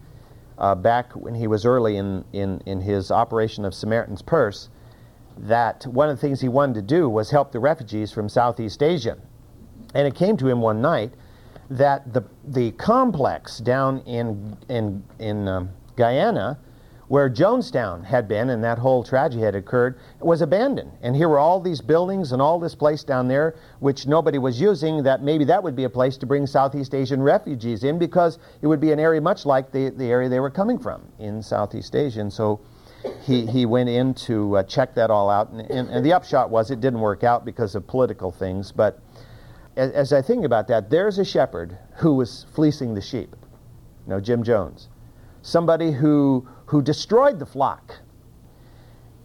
uh, 0.59 0.75
back 0.75 1.13
when 1.13 1.35
he 1.35 1.47
was 1.47 1.65
early 1.65 1.97
in, 1.97 2.25
in, 2.33 2.61
in 2.67 2.81
his 2.81 3.11
operation 3.11 3.65
of 3.65 3.75
Samaritan's 3.75 4.23
Purse 4.23 4.69
that 5.37 5.85
one 5.87 6.09
of 6.09 6.17
the 6.17 6.21
things 6.21 6.41
he 6.41 6.49
wanted 6.49 6.75
to 6.75 6.83
do 6.83 7.09
was 7.09 7.31
help 7.31 7.53
the 7.53 7.59
refugees 7.59 8.13
from 8.13 8.29
Southeast 8.29 8.83
Asia. 8.83 9.19
And 9.95 10.07
it 10.07 10.15
came 10.15 10.37
to 10.37 10.49
him 10.49 10.61
one 10.61 10.81
night 10.81 11.13
that 11.71 12.13
the, 12.13 12.23
the 12.45 12.71
complex 12.73 13.59
down 13.59 14.01
in, 14.01 14.57
in, 14.69 15.03
in 15.19 15.49
um, 15.49 15.71
Guyana 15.97 16.59
where 17.09 17.29
Jonestown 17.29 18.05
had 18.05 18.29
been 18.29 18.51
and 18.51 18.65
that 18.65 18.79
whole 18.79 19.05
tragedy 19.05 19.43
had 19.43 19.55
occurred 19.55 19.99
was 20.21 20.41
abandoned. 20.41 20.93
And 21.03 21.15
here 21.15 21.29
were 21.29 21.39
all 21.39 21.61
these 21.61 21.81
buildings 21.81 22.33
and 22.33 22.41
all 22.41 22.59
this 22.59 22.75
place 22.75 23.05
down 23.05 23.29
there 23.29 23.57
which 23.81 24.07
nobody 24.07 24.39
was 24.39 24.61
using, 24.61 25.03
that 25.03 25.23
maybe 25.23 25.45
that 25.45 25.63
would 25.63 25.77
be 25.77 25.85
a 25.85 25.91
place 25.91 26.17
to 26.19 26.27
bring 26.27 26.47
Southeast 26.47 26.95
Asian 26.95 27.23
refugees 27.23 27.85
in 27.85 27.99
because 27.99 28.39
it 28.63 28.67
would 28.67 28.81
be 28.81 28.93
an 28.93 28.99
area 28.99 29.21
much 29.21 29.45
like 29.45 29.71
the, 29.71 29.91
the 29.91 30.07
area 30.07 30.29
they 30.29 30.41
were 30.41 30.51
coming 30.51 30.79
from 30.79 31.03
in 31.19 31.43
Southeast 31.43 31.95
Asia. 31.95 32.21
And 32.21 32.33
so 32.33 32.61
he, 33.23 33.47
he 33.47 33.67
went 33.67 33.89
in 33.89 34.15
to 34.15 34.59
uh, 34.59 34.63
check 34.63 34.95
that 34.95 35.11
all 35.11 35.29
out. 35.29 35.51
And, 35.51 35.61
and, 35.71 35.89
and, 35.91 36.07
the 36.07 36.13
upshot 36.13 36.51
was 36.51 36.71
it 36.71 36.81
didn't 36.81 37.01
work 37.01 37.23
out 37.23 37.45
because 37.45 37.75
of 37.75 37.87
political 37.87 38.31
things. 38.31 38.73
But 38.73 39.01
as, 39.77 39.91
as 39.93 40.13
I 40.13 40.23
think 40.23 40.45
about 40.45 40.69
that, 40.69 40.91
there's 40.91 41.19
a 41.19 41.25
shepherd 41.25 41.77
who 41.97 42.15
was 42.15 42.47
fleecing 42.55 42.95
the 42.95 43.03
sheep. 43.03 43.37
You 44.07 44.15
know, 44.15 44.21
Jim 44.21 44.43
Jones. 44.43 44.89
Somebody 45.43 45.93
who 45.93 46.49
who 46.67 46.83
destroyed 46.83 47.39
the 47.39 47.47
flock. 47.47 48.01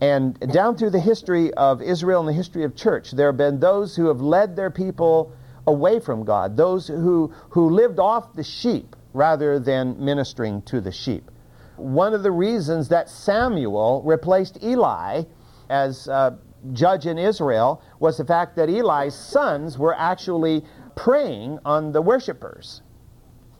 And 0.01 0.39
down 0.51 0.77
through 0.77 0.91
the 0.91 0.99
history 0.99 1.53
of 1.55 1.81
Israel 1.81 2.21
and 2.21 2.29
the 2.29 2.33
history 2.33 2.63
of 2.63 2.75
church, 2.75 3.11
there 3.11 3.27
have 3.27 3.37
been 3.37 3.59
those 3.59 3.95
who 3.95 4.07
have 4.07 4.21
led 4.21 4.55
their 4.55 4.69
people 4.69 5.33
away 5.67 5.99
from 5.99 6.23
God, 6.23 6.55
those 6.55 6.87
who, 6.87 7.33
who 7.49 7.69
lived 7.69 7.99
off 7.99 8.33
the 8.35 8.43
sheep 8.43 8.95
rather 9.13 9.59
than 9.59 10.03
ministering 10.03 10.61
to 10.63 10.79
the 10.79 10.91
sheep. 10.91 11.29
One 11.75 12.13
of 12.13 12.23
the 12.23 12.31
reasons 12.31 12.87
that 12.89 13.09
Samuel 13.09 14.01
replaced 14.05 14.63
Eli 14.63 15.23
as 15.69 16.07
uh, 16.07 16.31
judge 16.73 17.05
in 17.05 17.17
Israel 17.17 17.81
was 17.99 18.17
the 18.17 18.25
fact 18.25 18.55
that 18.55 18.69
Eli's 18.69 19.15
sons 19.15 19.77
were 19.77 19.95
actually 19.95 20.63
preying 20.95 21.59
on 21.65 21.91
the 21.91 22.01
worshipers 22.01 22.81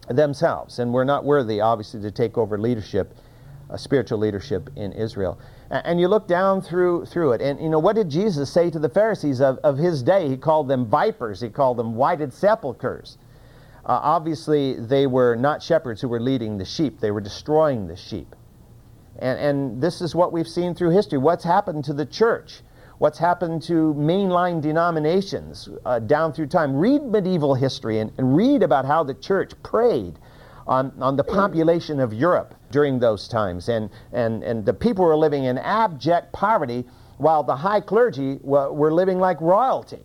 themselves 0.09 0.79
and 0.79 0.93
were 0.93 1.05
not 1.05 1.24
worthy, 1.24 1.62
obviously, 1.62 2.01
to 2.01 2.12
take 2.12 2.38
over 2.38 2.57
leadership 2.57 3.13
uh, 3.69 3.77
spiritual 3.77 4.17
leadership 4.17 4.69
in 4.75 4.91
Israel. 4.93 5.39
And, 5.69 5.85
and 5.85 5.99
you 5.99 6.07
look 6.07 6.27
down 6.27 6.61
through 6.61 7.05
through 7.05 7.33
it, 7.33 7.41
and 7.41 7.59
you 7.61 7.69
know 7.69 7.79
what 7.79 7.95
did 7.95 8.09
Jesus 8.09 8.51
say 8.51 8.69
to 8.69 8.79
the 8.79 8.89
Pharisees 8.89 9.41
of, 9.41 9.57
of 9.59 9.77
his 9.77 10.03
day? 10.03 10.27
He 10.27 10.38
called 10.38 10.67
them 10.67 10.85
vipers. 10.88 11.41
He 11.41 11.49
called 11.49 11.77
them 11.77 11.95
whited 11.95 12.33
sepulchres. 12.33 13.17
Uh, 13.85 13.99
obviously, 14.03 14.73
they 14.79 15.07
were 15.07 15.35
not 15.35 15.63
shepherds 15.63 16.01
who 16.01 16.07
were 16.07 16.19
leading 16.19 16.57
the 16.57 16.65
sheep; 16.65 16.99
they 16.99 17.11
were 17.11 17.21
destroying 17.21 17.88
the 17.88 17.95
sheep. 17.95 18.35
And, 19.19 19.39
and 19.39 19.81
this 19.81 20.01
is 20.01 20.15
what 20.15 20.31
we've 20.31 20.47
seen 20.47 20.73
through 20.73 20.91
history. 20.91 21.17
What's 21.17 21.43
happened 21.43 21.83
to 21.85 21.93
the 21.93 22.05
church? 22.05 22.61
What's 22.99 23.17
happened 23.17 23.61
to 23.63 23.93
mainline 23.97 24.61
denominations 24.61 25.69
uh, 25.85 25.99
down 25.99 26.33
through 26.33 26.47
time? 26.47 26.75
Read 26.75 27.03
medieval 27.03 27.55
history 27.55 27.99
and, 27.99 28.11
and 28.17 28.35
read 28.35 28.61
about 28.61 28.85
how 28.85 29.03
the 29.03 29.13
church 29.13 29.53
preyed 29.63 30.19
on, 30.69 30.93
on 31.01 31.15
the 31.15 31.23
population 31.23 31.99
of 31.99 32.13
Europe 32.13 32.53
during 32.69 32.99
those 32.99 33.27
times. 33.27 33.69
And, 33.69 33.89
and, 34.13 34.43
and 34.43 34.63
the 34.63 34.73
people 34.73 35.03
were 35.03 35.17
living 35.17 35.45
in 35.45 35.57
abject 35.57 36.31
poverty 36.31 36.85
while 37.17 37.43
the 37.43 37.55
high 37.55 37.81
clergy 37.81 38.38
were, 38.43 38.71
were 38.71 38.93
living 38.93 39.17
like 39.19 39.41
royalty. 39.41 40.03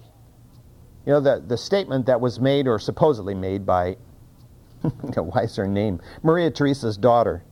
You 1.05 1.13
know, 1.13 1.21
the, 1.21 1.45
the 1.47 1.59
statement 1.59 2.07
that 2.07 2.19
was 2.19 2.41
made 2.41 2.67
or 2.67 2.79
supposedly 2.79 3.35
made 3.35 3.67
by, 3.67 3.89
you 4.83 5.13
know, 5.15 5.25
why 5.25 5.43
is 5.43 5.55
her 5.57 5.69
name? 5.69 6.01
Maria 6.23 6.51
Theresa's 6.51 6.97
daughter. 6.97 7.45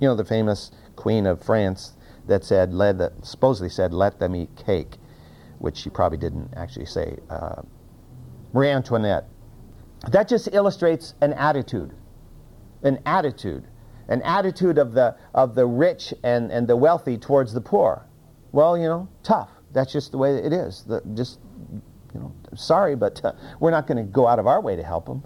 You 0.00 0.08
know, 0.08 0.16
the 0.16 0.24
famous 0.24 0.70
queen 0.96 1.26
of 1.26 1.42
France 1.42 1.92
that 2.28 2.44
said, 2.44 2.72
let, 2.72 2.96
supposedly 3.22 3.68
said, 3.68 3.92
let 3.92 4.18
them 4.18 4.34
eat 4.34 4.48
cake, 4.56 4.96
which 5.58 5.76
she 5.76 5.90
probably 5.90 6.18
didn't 6.18 6.54
actually 6.56 6.86
say. 6.86 7.18
Uh, 7.28 7.60
Marie 8.54 8.70
Antoinette. 8.70 9.28
That 10.10 10.28
just 10.28 10.48
illustrates 10.52 11.14
an 11.20 11.34
attitude. 11.34 11.92
An 12.82 13.00
attitude 13.04 13.66
an 14.08 14.22
attitude 14.22 14.78
of 14.78 14.92
the, 14.92 15.14
of 15.34 15.54
the 15.54 15.66
rich 15.66 16.14
and, 16.24 16.50
and 16.50 16.66
the 16.66 16.76
wealthy 16.76 17.16
towards 17.16 17.52
the 17.52 17.60
poor. 17.60 18.06
Well, 18.52 18.76
you 18.76 18.88
know, 18.88 19.08
tough. 19.22 19.50
That's 19.72 19.92
just 19.92 20.12
the 20.12 20.18
way 20.18 20.36
it 20.36 20.52
is. 20.52 20.84
The, 20.84 21.02
just, 21.14 21.40
you 22.14 22.20
know, 22.20 22.32
sorry, 22.54 22.96
but 22.96 23.22
uh, 23.22 23.32
we're 23.60 23.70
not 23.70 23.86
going 23.86 23.98
to 23.98 24.10
go 24.10 24.26
out 24.26 24.38
of 24.38 24.46
our 24.46 24.60
way 24.60 24.76
to 24.76 24.82
help 24.82 25.06
them. 25.06 25.22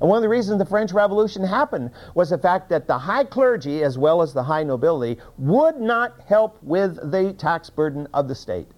And 0.00 0.08
one 0.08 0.16
of 0.16 0.22
the 0.22 0.28
reasons 0.28 0.58
the 0.58 0.64
French 0.64 0.92
Revolution 0.92 1.44
happened 1.44 1.90
was 2.14 2.30
the 2.30 2.38
fact 2.38 2.70
that 2.70 2.86
the 2.86 2.96
high 2.96 3.24
clergy, 3.24 3.82
as 3.82 3.98
well 3.98 4.22
as 4.22 4.32
the 4.32 4.42
high 4.42 4.62
nobility, 4.62 5.20
would 5.36 5.78
not 5.80 6.20
help 6.26 6.62
with 6.62 6.96
the 7.10 7.34
tax 7.34 7.68
burden 7.68 8.06
of 8.14 8.28
the 8.28 8.34
state. 8.34 8.68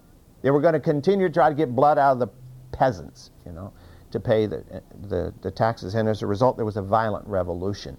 They 0.41 0.51
were 0.51 0.61
going 0.61 0.73
to 0.73 0.79
continue 0.79 1.27
to 1.27 1.33
try 1.33 1.47
to 1.47 1.55
get 1.55 1.75
blood 1.75 1.97
out 1.97 2.13
of 2.13 2.19
the 2.19 2.27
peasants, 2.71 3.29
you 3.45 3.51
know, 3.51 3.71
to 4.11 4.19
pay 4.19 4.45
the, 4.45 4.63
the, 5.07 5.33
the 5.41 5.51
taxes. 5.51 5.95
And 5.95 6.07
as 6.07 6.21
a 6.21 6.27
result, 6.27 6.57
there 6.57 6.65
was 6.65 6.77
a 6.77 6.81
violent 6.81 7.27
revolution 7.27 7.97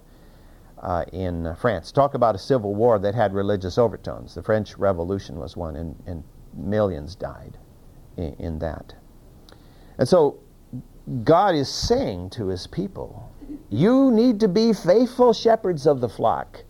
uh, 0.78 1.04
in 1.12 1.54
France. 1.60 1.92
Talk 1.92 2.14
about 2.14 2.34
a 2.34 2.38
civil 2.38 2.74
war 2.74 2.98
that 2.98 3.14
had 3.14 3.34
religious 3.34 3.78
overtones. 3.78 4.34
The 4.34 4.42
French 4.42 4.76
Revolution 4.76 5.38
was 5.38 5.56
one, 5.56 5.76
and, 5.76 5.96
and 6.06 6.24
millions 6.54 7.14
died 7.14 7.56
in, 8.16 8.34
in 8.34 8.58
that. 8.58 8.94
And 9.98 10.08
so 10.08 10.38
God 11.24 11.54
is 11.54 11.68
saying 11.68 12.30
to 12.30 12.48
his 12.48 12.66
people, 12.66 13.32
you 13.70 14.10
need 14.10 14.40
to 14.40 14.48
be 14.48 14.72
faithful 14.72 15.32
shepherds 15.32 15.86
of 15.86 16.00
the 16.00 16.08
flock. 16.08 16.64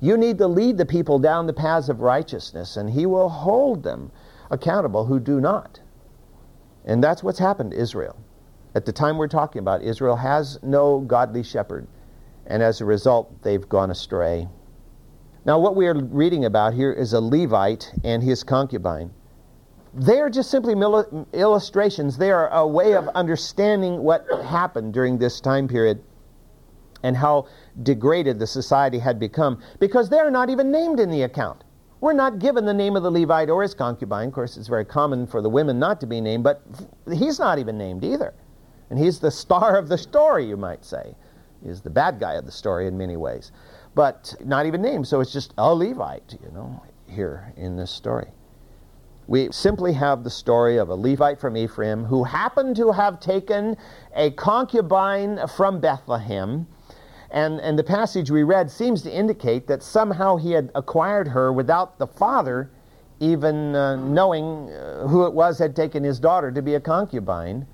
You 0.00 0.16
need 0.16 0.38
to 0.38 0.46
lead 0.46 0.78
the 0.78 0.86
people 0.86 1.18
down 1.18 1.46
the 1.46 1.52
paths 1.52 1.88
of 1.88 2.00
righteousness, 2.00 2.76
and 2.76 2.88
he 2.88 3.06
will 3.06 3.28
hold 3.28 3.82
them 3.82 4.12
accountable 4.50 5.04
who 5.04 5.18
do 5.18 5.40
not. 5.40 5.80
And 6.84 7.02
that's 7.02 7.22
what's 7.22 7.38
happened 7.38 7.72
to 7.72 7.76
Israel. 7.76 8.16
At 8.74 8.84
the 8.84 8.92
time 8.92 9.16
we're 9.16 9.28
talking 9.28 9.60
about, 9.60 9.82
Israel 9.82 10.16
has 10.16 10.58
no 10.62 11.00
godly 11.00 11.42
shepherd 11.42 11.86
and 12.48 12.62
as 12.62 12.80
a 12.80 12.84
result, 12.84 13.42
they've 13.42 13.68
gone 13.68 13.90
astray. 13.90 14.48
Now, 15.44 15.58
what 15.58 15.76
we 15.76 15.86
are 15.86 15.94
reading 15.94 16.46
about 16.46 16.74
here 16.74 16.92
is 16.92 17.12
a 17.12 17.20
Levite 17.20 17.92
and 18.04 18.22
his 18.22 18.42
concubine. 18.42 19.10
They 19.94 20.20
are 20.20 20.30
just 20.30 20.50
simply 20.50 20.74
illustrations. 21.32 22.16
They 22.16 22.30
are 22.30 22.48
a 22.48 22.66
way 22.66 22.94
of 22.94 23.08
understanding 23.08 24.02
what 24.02 24.26
happened 24.44 24.92
during 24.92 25.18
this 25.18 25.40
time 25.40 25.68
period 25.68 26.02
and 27.02 27.16
how 27.16 27.46
degraded 27.82 28.38
the 28.38 28.46
society 28.46 28.98
had 28.98 29.18
become 29.20 29.60
because 29.78 30.08
they 30.08 30.18
are 30.18 30.30
not 30.30 30.50
even 30.50 30.70
named 30.70 30.98
in 30.98 31.10
the 31.10 31.22
account. 31.22 31.64
We're 32.00 32.12
not 32.12 32.38
given 32.38 32.64
the 32.64 32.74
name 32.74 32.96
of 32.96 33.02
the 33.02 33.10
Levite 33.10 33.50
or 33.50 33.62
his 33.62 33.74
concubine. 33.74 34.28
Of 34.28 34.34
course, 34.34 34.56
it's 34.56 34.68
very 34.68 34.84
common 34.84 35.26
for 35.26 35.42
the 35.42 35.50
women 35.50 35.78
not 35.78 36.00
to 36.00 36.06
be 36.06 36.20
named, 36.20 36.44
but 36.44 36.62
he's 37.12 37.38
not 37.38 37.58
even 37.58 37.76
named 37.76 38.04
either. 38.04 38.34
And 38.90 38.98
he's 38.98 39.18
the 39.18 39.30
star 39.30 39.76
of 39.76 39.88
the 39.88 39.98
story, 39.98 40.46
you 40.46 40.56
might 40.56 40.84
say 40.84 41.14
is 41.64 41.80
the 41.80 41.90
bad 41.90 42.18
guy 42.20 42.34
of 42.34 42.46
the 42.46 42.52
story 42.52 42.86
in 42.86 42.96
many 42.96 43.16
ways, 43.16 43.52
but 43.94 44.34
not 44.44 44.66
even 44.66 44.82
named. 44.82 45.06
So 45.06 45.20
it's 45.20 45.32
just 45.32 45.54
a 45.58 45.74
Levite, 45.74 46.38
you 46.42 46.50
know, 46.52 46.82
here 47.06 47.52
in 47.56 47.76
this 47.76 47.90
story. 47.90 48.28
We 49.26 49.48
simply 49.52 49.92
have 49.92 50.24
the 50.24 50.30
story 50.30 50.78
of 50.78 50.88
a 50.88 50.94
Levite 50.94 51.38
from 51.38 51.56
Ephraim 51.56 52.04
who 52.04 52.24
happened 52.24 52.76
to 52.76 52.92
have 52.92 53.20
taken 53.20 53.76
a 54.14 54.30
concubine 54.30 55.46
from 55.48 55.80
Bethlehem. 55.80 56.66
And, 57.30 57.60
and 57.60 57.78
the 57.78 57.84
passage 57.84 58.30
we 58.30 58.42
read 58.42 58.70
seems 58.70 59.02
to 59.02 59.14
indicate 59.14 59.66
that 59.66 59.82
somehow 59.82 60.36
he 60.36 60.52
had 60.52 60.70
acquired 60.74 61.28
her 61.28 61.52
without 61.52 61.98
the 61.98 62.06
father 62.06 62.70
even 63.20 63.74
uh, 63.74 63.96
knowing 63.96 64.70
uh, 64.70 65.06
who 65.08 65.26
it 65.26 65.32
was 65.32 65.58
had 65.58 65.74
taken 65.74 66.04
his 66.04 66.20
daughter 66.20 66.52
to 66.52 66.62
be 66.62 66.76
a 66.76 66.80
concubine 66.80 67.66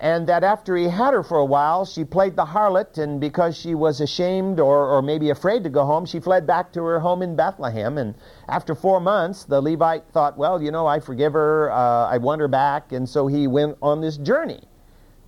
and 0.00 0.26
that 0.26 0.42
after 0.42 0.76
he 0.76 0.88
had 0.88 1.12
her 1.12 1.22
for 1.22 1.36
a 1.36 1.44
while, 1.44 1.84
she 1.84 2.04
played 2.04 2.34
the 2.34 2.46
harlot, 2.46 2.96
and 2.96 3.20
because 3.20 3.54
she 3.54 3.74
was 3.74 4.00
ashamed 4.00 4.58
or, 4.58 4.88
or 4.88 5.02
maybe 5.02 5.28
afraid 5.28 5.62
to 5.62 5.68
go 5.68 5.84
home, 5.84 6.06
she 6.06 6.18
fled 6.18 6.46
back 6.46 6.72
to 6.72 6.82
her 6.82 6.98
home 6.98 7.20
in 7.20 7.36
Bethlehem. 7.36 7.98
And 7.98 8.14
after 8.48 8.74
four 8.74 8.98
months, 8.98 9.44
the 9.44 9.60
Levite 9.60 10.08
thought, 10.10 10.38
well, 10.38 10.62
you 10.62 10.70
know, 10.70 10.86
I 10.86 11.00
forgive 11.00 11.34
her, 11.34 11.70
uh, 11.70 12.08
I 12.08 12.16
want 12.16 12.40
her 12.40 12.48
back, 12.48 12.92
and 12.92 13.06
so 13.06 13.26
he 13.26 13.46
went 13.46 13.76
on 13.82 14.00
this 14.00 14.16
journey 14.16 14.62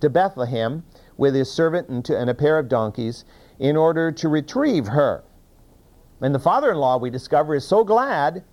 to 0.01 0.09
Bethlehem 0.09 0.83
with 1.17 1.35
his 1.35 1.51
servant 1.51 1.89
and, 1.89 2.03
to, 2.05 2.17
and 2.17 2.31
a 2.31 2.33
pair 2.33 2.57
of 2.57 2.67
donkeys 2.67 3.25
in 3.59 3.77
order 3.77 4.11
to 4.11 4.27
retrieve 4.27 4.87
her. 4.87 5.23
And 6.19 6.33
the 6.33 6.39
father 6.39 6.71
in 6.71 6.77
law, 6.77 6.97
we 6.97 7.11
discover, 7.11 7.53
is 7.53 7.67
so 7.67 7.83
glad 7.83 8.43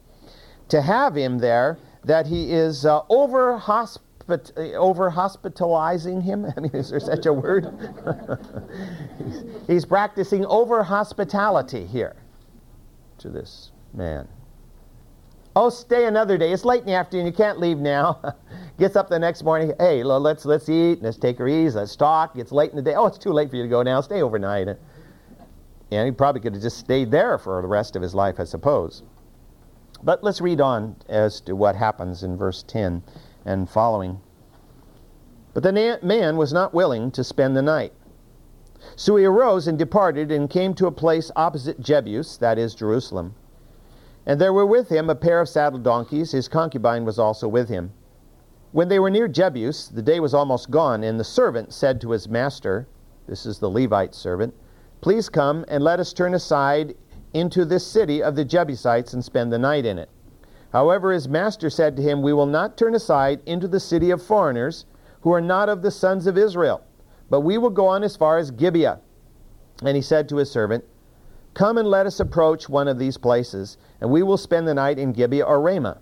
to 0.68 0.82
have 0.82 1.16
him 1.16 1.38
there 1.38 1.78
that 2.04 2.26
he 2.26 2.52
is 2.52 2.84
uh, 2.84 3.00
over 3.08 3.56
hospitalized 3.56 4.09
Uh, 4.28 4.36
over 4.74 5.10
hospitalizing 5.10 6.20
him. 6.20 6.46
I 6.56 6.60
mean, 6.60 6.72
is 6.72 6.90
there 6.90 7.00
such 7.00 7.26
a 7.26 7.32
word? 7.32 7.66
he's, 9.18 9.44
he's 9.66 9.84
practicing 9.84 10.44
over 10.46 10.82
hospitality 10.82 11.86
here 11.86 12.16
to 13.18 13.28
this 13.28 13.72
man. 13.92 14.28
Oh, 15.56 15.68
stay 15.68 16.06
another 16.06 16.38
day. 16.38 16.52
It's 16.52 16.64
late 16.64 16.80
in 16.80 16.86
the 16.86 16.94
afternoon. 16.94 17.26
You 17.26 17.32
can't 17.32 17.58
leave 17.58 17.78
now. 17.78 18.36
Gets 18.78 18.94
up 18.94 19.08
the 19.08 19.18
next 19.18 19.42
morning. 19.42 19.72
Hey, 19.80 20.04
let's 20.04 20.44
let's 20.44 20.68
eat. 20.68 21.02
Let's 21.02 21.18
take 21.18 21.38
her 21.38 21.48
easy. 21.48 21.76
Let's 21.76 21.96
talk. 21.96 22.36
It's 22.36 22.52
late 22.52 22.70
in 22.70 22.76
the 22.76 22.82
day. 22.82 22.94
Oh, 22.94 23.06
it's 23.06 23.18
too 23.18 23.32
late 23.32 23.50
for 23.50 23.56
you 23.56 23.64
to 23.64 23.68
go 23.68 23.82
now. 23.82 24.00
Stay 24.00 24.22
overnight. 24.22 24.68
And 25.90 26.06
he 26.06 26.12
probably 26.12 26.40
could 26.40 26.54
have 26.54 26.62
just 26.62 26.78
stayed 26.78 27.10
there 27.10 27.36
for 27.36 27.60
the 27.60 27.68
rest 27.68 27.96
of 27.96 28.02
his 28.02 28.14
life, 28.14 28.36
I 28.38 28.44
suppose. 28.44 29.02
But 30.04 30.22
let's 30.22 30.40
read 30.40 30.60
on 30.60 30.96
as 31.08 31.40
to 31.42 31.56
what 31.56 31.74
happens 31.74 32.22
in 32.22 32.36
verse 32.36 32.62
10 32.62 33.02
and 33.44 33.68
following. 33.68 34.20
But 35.52 35.62
the 35.62 35.98
man 36.02 36.36
was 36.36 36.52
not 36.52 36.74
willing 36.74 37.10
to 37.12 37.24
spend 37.24 37.56
the 37.56 37.62
night. 37.62 37.92
So 38.96 39.16
he 39.16 39.24
arose 39.24 39.66
and 39.66 39.78
departed 39.78 40.30
and 40.30 40.48
came 40.48 40.74
to 40.74 40.86
a 40.86 40.92
place 40.92 41.30
opposite 41.36 41.80
Jebus, 41.80 42.38
that 42.38 42.58
is 42.58 42.74
Jerusalem. 42.74 43.34
And 44.26 44.40
there 44.40 44.52
were 44.52 44.66
with 44.66 44.88
him 44.88 45.10
a 45.10 45.14
pair 45.14 45.40
of 45.40 45.48
saddle 45.48 45.78
donkeys. 45.78 46.32
His 46.32 46.48
concubine 46.48 47.04
was 47.04 47.18
also 47.18 47.48
with 47.48 47.68
him. 47.68 47.92
When 48.72 48.88
they 48.88 48.98
were 48.98 49.10
near 49.10 49.28
Jebus, 49.28 49.88
the 49.88 50.02
day 50.02 50.20
was 50.20 50.34
almost 50.34 50.70
gone, 50.70 51.02
and 51.02 51.18
the 51.18 51.24
servant 51.24 51.72
said 51.72 52.00
to 52.00 52.10
his 52.10 52.28
master, 52.28 52.86
This 53.26 53.44
is 53.44 53.58
the 53.58 53.70
Levite 53.70 54.14
servant, 54.14 54.54
Please 55.00 55.28
come 55.28 55.64
and 55.66 55.82
let 55.82 55.98
us 55.98 56.12
turn 56.12 56.34
aside 56.34 56.94
into 57.32 57.64
this 57.64 57.86
city 57.86 58.22
of 58.22 58.36
the 58.36 58.44
Jebusites 58.44 59.14
and 59.14 59.24
spend 59.24 59.52
the 59.52 59.58
night 59.58 59.86
in 59.86 59.98
it. 59.98 60.10
However, 60.72 61.12
his 61.12 61.28
master 61.28 61.68
said 61.68 61.96
to 61.96 62.02
him, 62.02 62.22
We 62.22 62.32
will 62.32 62.46
not 62.46 62.76
turn 62.76 62.94
aside 62.94 63.40
into 63.46 63.66
the 63.66 63.80
city 63.80 64.10
of 64.10 64.22
foreigners 64.22 64.84
who 65.22 65.32
are 65.32 65.40
not 65.40 65.68
of 65.68 65.82
the 65.82 65.90
sons 65.90 66.26
of 66.26 66.38
Israel, 66.38 66.82
but 67.28 67.40
we 67.40 67.58
will 67.58 67.70
go 67.70 67.86
on 67.86 68.04
as 68.04 68.16
far 68.16 68.38
as 68.38 68.50
Gibeah. 68.50 69.00
And 69.82 69.96
he 69.96 70.02
said 70.02 70.28
to 70.28 70.36
his 70.36 70.50
servant, 70.50 70.84
Come 71.54 71.78
and 71.78 71.88
let 71.88 72.06
us 72.06 72.20
approach 72.20 72.68
one 72.68 72.86
of 72.86 72.98
these 72.98 73.16
places, 73.16 73.76
and 74.00 74.10
we 74.10 74.22
will 74.22 74.36
spend 74.36 74.68
the 74.68 74.74
night 74.74 74.98
in 74.98 75.12
Gibeah 75.12 75.44
or 75.44 75.60
Ramah. 75.60 75.98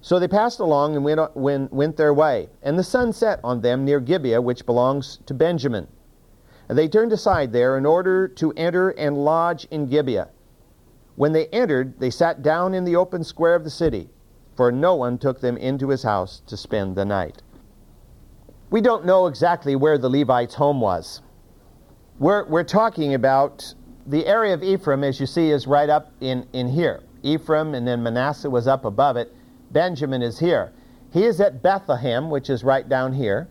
So 0.00 0.18
they 0.18 0.28
passed 0.28 0.60
along 0.60 0.96
and 0.96 1.04
went, 1.04 1.34
went, 1.36 1.72
went 1.72 1.96
their 1.96 2.12
way. 2.12 2.50
And 2.62 2.78
the 2.78 2.82
sun 2.82 3.12
set 3.12 3.40
on 3.42 3.60
them 3.60 3.84
near 3.84 4.00
Gibeah, 4.00 4.42
which 4.42 4.66
belongs 4.66 5.18
to 5.26 5.32
Benjamin. 5.32 5.86
And 6.68 6.76
they 6.76 6.88
turned 6.88 7.12
aside 7.12 7.52
there 7.52 7.78
in 7.78 7.86
order 7.86 8.28
to 8.28 8.52
enter 8.56 8.90
and 8.90 9.24
lodge 9.24 9.66
in 9.70 9.86
Gibeah. 9.86 10.28
When 11.16 11.32
they 11.32 11.46
entered, 11.46 11.98
they 12.00 12.10
sat 12.10 12.42
down 12.42 12.74
in 12.74 12.84
the 12.84 12.96
open 12.96 13.22
square 13.22 13.54
of 13.54 13.64
the 13.64 13.70
city, 13.70 14.08
for 14.56 14.72
no 14.72 14.94
one 14.94 15.18
took 15.18 15.40
them 15.40 15.56
into 15.56 15.88
his 15.88 16.02
house 16.02 16.42
to 16.46 16.56
spend 16.56 16.96
the 16.96 17.04
night. 17.04 17.42
We 18.70 18.80
don't 18.80 19.06
know 19.06 19.26
exactly 19.26 19.76
where 19.76 19.98
the 19.98 20.08
Levites' 20.08 20.54
home 20.54 20.80
was. 20.80 21.22
We're, 22.18 22.44
we're 22.46 22.64
talking 22.64 23.14
about 23.14 23.74
the 24.06 24.26
area 24.26 24.54
of 24.54 24.62
Ephraim, 24.62 25.04
as 25.04 25.20
you 25.20 25.26
see, 25.26 25.50
is 25.50 25.66
right 25.66 25.88
up 25.88 26.12
in, 26.20 26.46
in 26.52 26.68
here. 26.68 27.02
Ephraim, 27.22 27.74
and 27.74 27.86
then 27.86 28.02
Manasseh 28.02 28.50
was 28.50 28.66
up 28.66 28.84
above 28.84 29.16
it. 29.16 29.32
Benjamin 29.70 30.22
is 30.22 30.38
here. 30.38 30.72
He 31.12 31.24
is 31.24 31.40
at 31.40 31.62
Bethlehem, 31.62 32.30
which 32.30 32.50
is 32.50 32.64
right 32.64 32.88
down 32.88 33.12
here. 33.12 33.48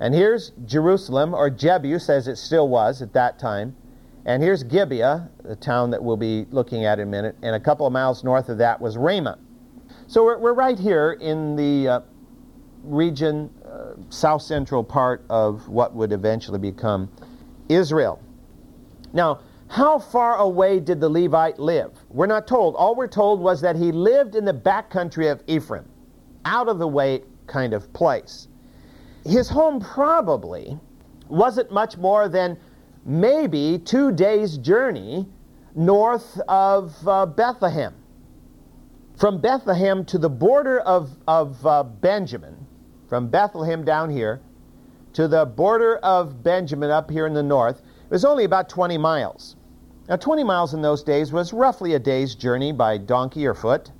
And 0.00 0.14
here's 0.14 0.50
Jerusalem, 0.64 1.34
or 1.34 1.50
Jebus, 1.50 2.10
as 2.10 2.28
it 2.28 2.36
still 2.36 2.68
was 2.68 3.00
at 3.02 3.12
that 3.14 3.38
time. 3.38 3.76
And 4.24 4.42
here's 4.42 4.62
Gibeah, 4.62 5.30
the 5.42 5.56
town 5.56 5.90
that 5.90 6.02
we'll 6.02 6.16
be 6.16 6.46
looking 6.50 6.84
at 6.84 6.98
in 6.98 7.08
a 7.08 7.10
minute, 7.10 7.36
and 7.42 7.54
a 7.54 7.60
couple 7.60 7.86
of 7.86 7.92
miles 7.92 8.24
north 8.24 8.48
of 8.48 8.58
that 8.58 8.80
was 8.80 8.96
Ramah. 8.96 9.38
So 10.06 10.24
we're, 10.24 10.38
we're 10.38 10.54
right 10.54 10.78
here 10.78 11.12
in 11.12 11.56
the 11.56 11.88
uh, 11.88 12.00
region, 12.82 13.50
uh, 13.64 13.94
south 14.10 14.42
central 14.42 14.84
part 14.84 15.24
of 15.30 15.68
what 15.68 15.94
would 15.94 16.12
eventually 16.12 16.58
become 16.58 17.10
Israel. 17.68 18.20
Now, 19.12 19.40
how 19.68 19.98
far 19.98 20.36
away 20.36 20.80
did 20.80 21.00
the 21.00 21.08
Levite 21.08 21.58
live? 21.58 21.92
We're 22.08 22.26
not 22.26 22.46
told. 22.46 22.74
All 22.74 22.94
we're 22.94 23.06
told 23.06 23.40
was 23.40 23.60
that 23.60 23.76
he 23.76 23.92
lived 23.92 24.34
in 24.34 24.44
the 24.44 24.52
back 24.52 24.88
country 24.90 25.28
of 25.28 25.42
Ephraim, 25.46 25.86
out 26.44 26.68
of 26.68 26.78
the 26.78 26.88
way 26.88 27.22
kind 27.46 27.74
of 27.74 27.92
place. 27.92 28.48
His 29.26 29.48
home 29.48 29.80
probably 29.80 30.78
wasn't 31.28 31.70
much 31.70 31.98
more 31.98 32.28
than 32.28 32.58
maybe 33.04 33.78
two 33.78 34.12
days' 34.12 34.58
journey 34.58 35.26
north 35.74 36.40
of 36.48 36.96
uh, 37.06 37.26
Bethlehem. 37.26 37.94
From 39.16 39.40
Bethlehem 39.40 40.04
to 40.06 40.18
the 40.18 40.28
border 40.28 40.80
of, 40.80 41.10
of 41.26 41.64
uh, 41.66 41.82
Benjamin, 41.82 42.66
from 43.08 43.28
Bethlehem 43.28 43.84
down 43.84 44.10
here 44.10 44.40
to 45.14 45.26
the 45.26 45.44
border 45.44 45.96
of 45.96 46.42
Benjamin 46.42 46.90
up 46.90 47.10
here 47.10 47.26
in 47.26 47.34
the 47.34 47.42
north, 47.42 47.78
it 47.78 48.10
was 48.10 48.24
only 48.24 48.44
about 48.44 48.68
20 48.68 48.98
miles. 48.98 49.56
Now, 50.08 50.16
20 50.16 50.44
miles 50.44 50.72
in 50.72 50.82
those 50.82 51.02
days 51.02 51.32
was 51.32 51.52
roughly 51.52 51.94
a 51.94 51.98
day's 51.98 52.34
journey 52.34 52.72
by 52.72 52.96
donkey 52.98 53.46
or 53.46 53.54
foot. 53.54 53.90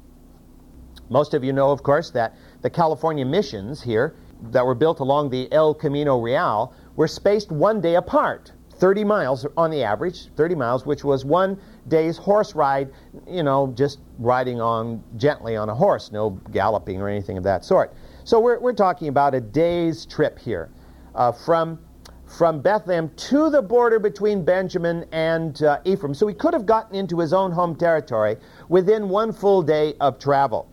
Most 1.10 1.34
of 1.34 1.44
you 1.44 1.52
know, 1.52 1.70
of 1.70 1.82
course, 1.82 2.10
that 2.10 2.34
the 2.62 2.70
California 2.70 3.24
missions 3.24 3.82
here 3.82 4.14
that 4.50 4.64
were 4.64 4.74
built 4.74 5.00
along 5.00 5.30
the 5.30 5.52
El 5.52 5.74
Camino 5.74 6.18
Real 6.18 6.72
were 6.96 7.08
spaced 7.08 7.50
one 7.50 7.80
day 7.80 7.96
apart, 7.96 8.52
30 8.78 9.04
miles 9.04 9.46
on 9.56 9.70
the 9.70 9.82
average, 9.82 10.28
30 10.36 10.54
miles, 10.54 10.86
which 10.86 11.04
was 11.04 11.24
one 11.24 11.60
day's 11.88 12.16
horse 12.16 12.54
ride, 12.54 12.90
you 13.26 13.42
know, 13.42 13.72
just 13.76 13.98
riding 14.18 14.60
on 14.60 15.02
gently 15.16 15.56
on 15.56 15.68
a 15.68 15.74
horse, 15.74 16.12
no 16.12 16.30
galloping 16.52 17.00
or 17.00 17.08
anything 17.08 17.36
of 17.36 17.44
that 17.44 17.64
sort. 17.64 17.92
So 18.24 18.40
we're, 18.40 18.58
we're 18.58 18.72
talking 18.72 19.08
about 19.08 19.34
a 19.34 19.40
day's 19.40 20.06
trip 20.06 20.38
here 20.38 20.70
uh, 21.14 21.32
from 21.32 21.78
from 22.26 22.60
Bethlehem 22.60 23.10
to 23.16 23.48
the 23.48 23.62
border 23.62 23.98
between 23.98 24.44
Benjamin 24.44 25.06
and 25.12 25.62
uh, 25.62 25.80
Ephraim. 25.84 26.12
So 26.12 26.26
he 26.26 26.34
could 26.34 26.52
have 26.52 26.66
gotten 26.66 26.94
into 26.94 27.18
his 27.20 27.32
own 27.32 27.50
home 27.50 27.74
territory 27.74 28.36
within 28.68 29.08
one 29.08 29.32
full 29.32 29.62
day 29.62 29.94
of 29.98 30.18
travel. 30.18 30.70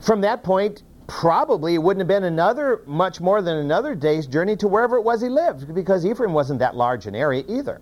From 0.00 0.20
that 0.22 0.42
point, 0.42 0.82
probably 1.10 1.74
it 1.74 1.82
wouldn't 1.82 2.00
have 2.00 2.06
been 2.08 2.22
another, 2.22 2.82
much 2.86 3.20
more 3.20 3.42
than 3.42 3.56
another 3.56 3.96
day's 3.96 4.28
journey 4.28 4.54
to 4.54 4.68
wherever 4.68 4.96
it 4.96 5.02
was 5.02 5.20
he 5.20 5.28
lived, 5.28 5.74
because 5.74 6.06
Ephraim 6.06 6.32
wasn't 6.32 6.60
that 6.60 6.76
large 6.76 7.06
an 7.06 7.16
area 7.16 7.42
either. 7.48 7.80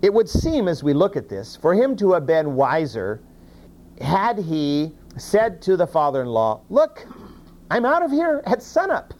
It 0.00 0.14
would 0.14 0.28
seem, 0.28 0.68
as 0.68 0.80
we 0.84 0.94
look 0.94 1.16
at 1.16 1.28
this, 1.28 1.56
for 1.56 1.74
him 1.74 1.96
to 1.96 2.12
have 2.12 2.24
been 2.24 2.54
wiser 2.54 3.20
had 4.00 4.38
he 4.38 4.92
said 5.16 5.60
to 5.62 5.76
the 5.76 5.88
father 5.88 6.22
in 6.22 6.28
law, 6.28 6.60
Look, 6.70 7.04
I'm 7.68 7.84
out 7.84 8.04
of 8.04 8.12
here 8.12 8.42
at 8.46 8.62
sunup. 8.62 9.12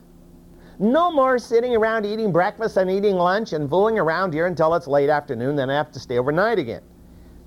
No 0.78 1.10
more 1.10 1.36
sitting 1.36 1.74
around 1.74 2.06
eating 2.06 2.30
breakfast 2.30 2.76
and 2.76 2.88
eating 2.88 3.16
lunch 3.16 3.54
and 3.54 3.68
fooling 3.68 3.98
around 3.98 4.32
here 4.32 4.46
until 4.46 4.72
it's 4.74 4.86
late 4.86 5.10
afternoon, 5.10 5.56
then 5.56 5.68
I 5.68 5.74
have 5.74 5.90
to 5.92 5.98
stay 5.98 6.16
overnight 6.16 6.60
again. 6.60 6.82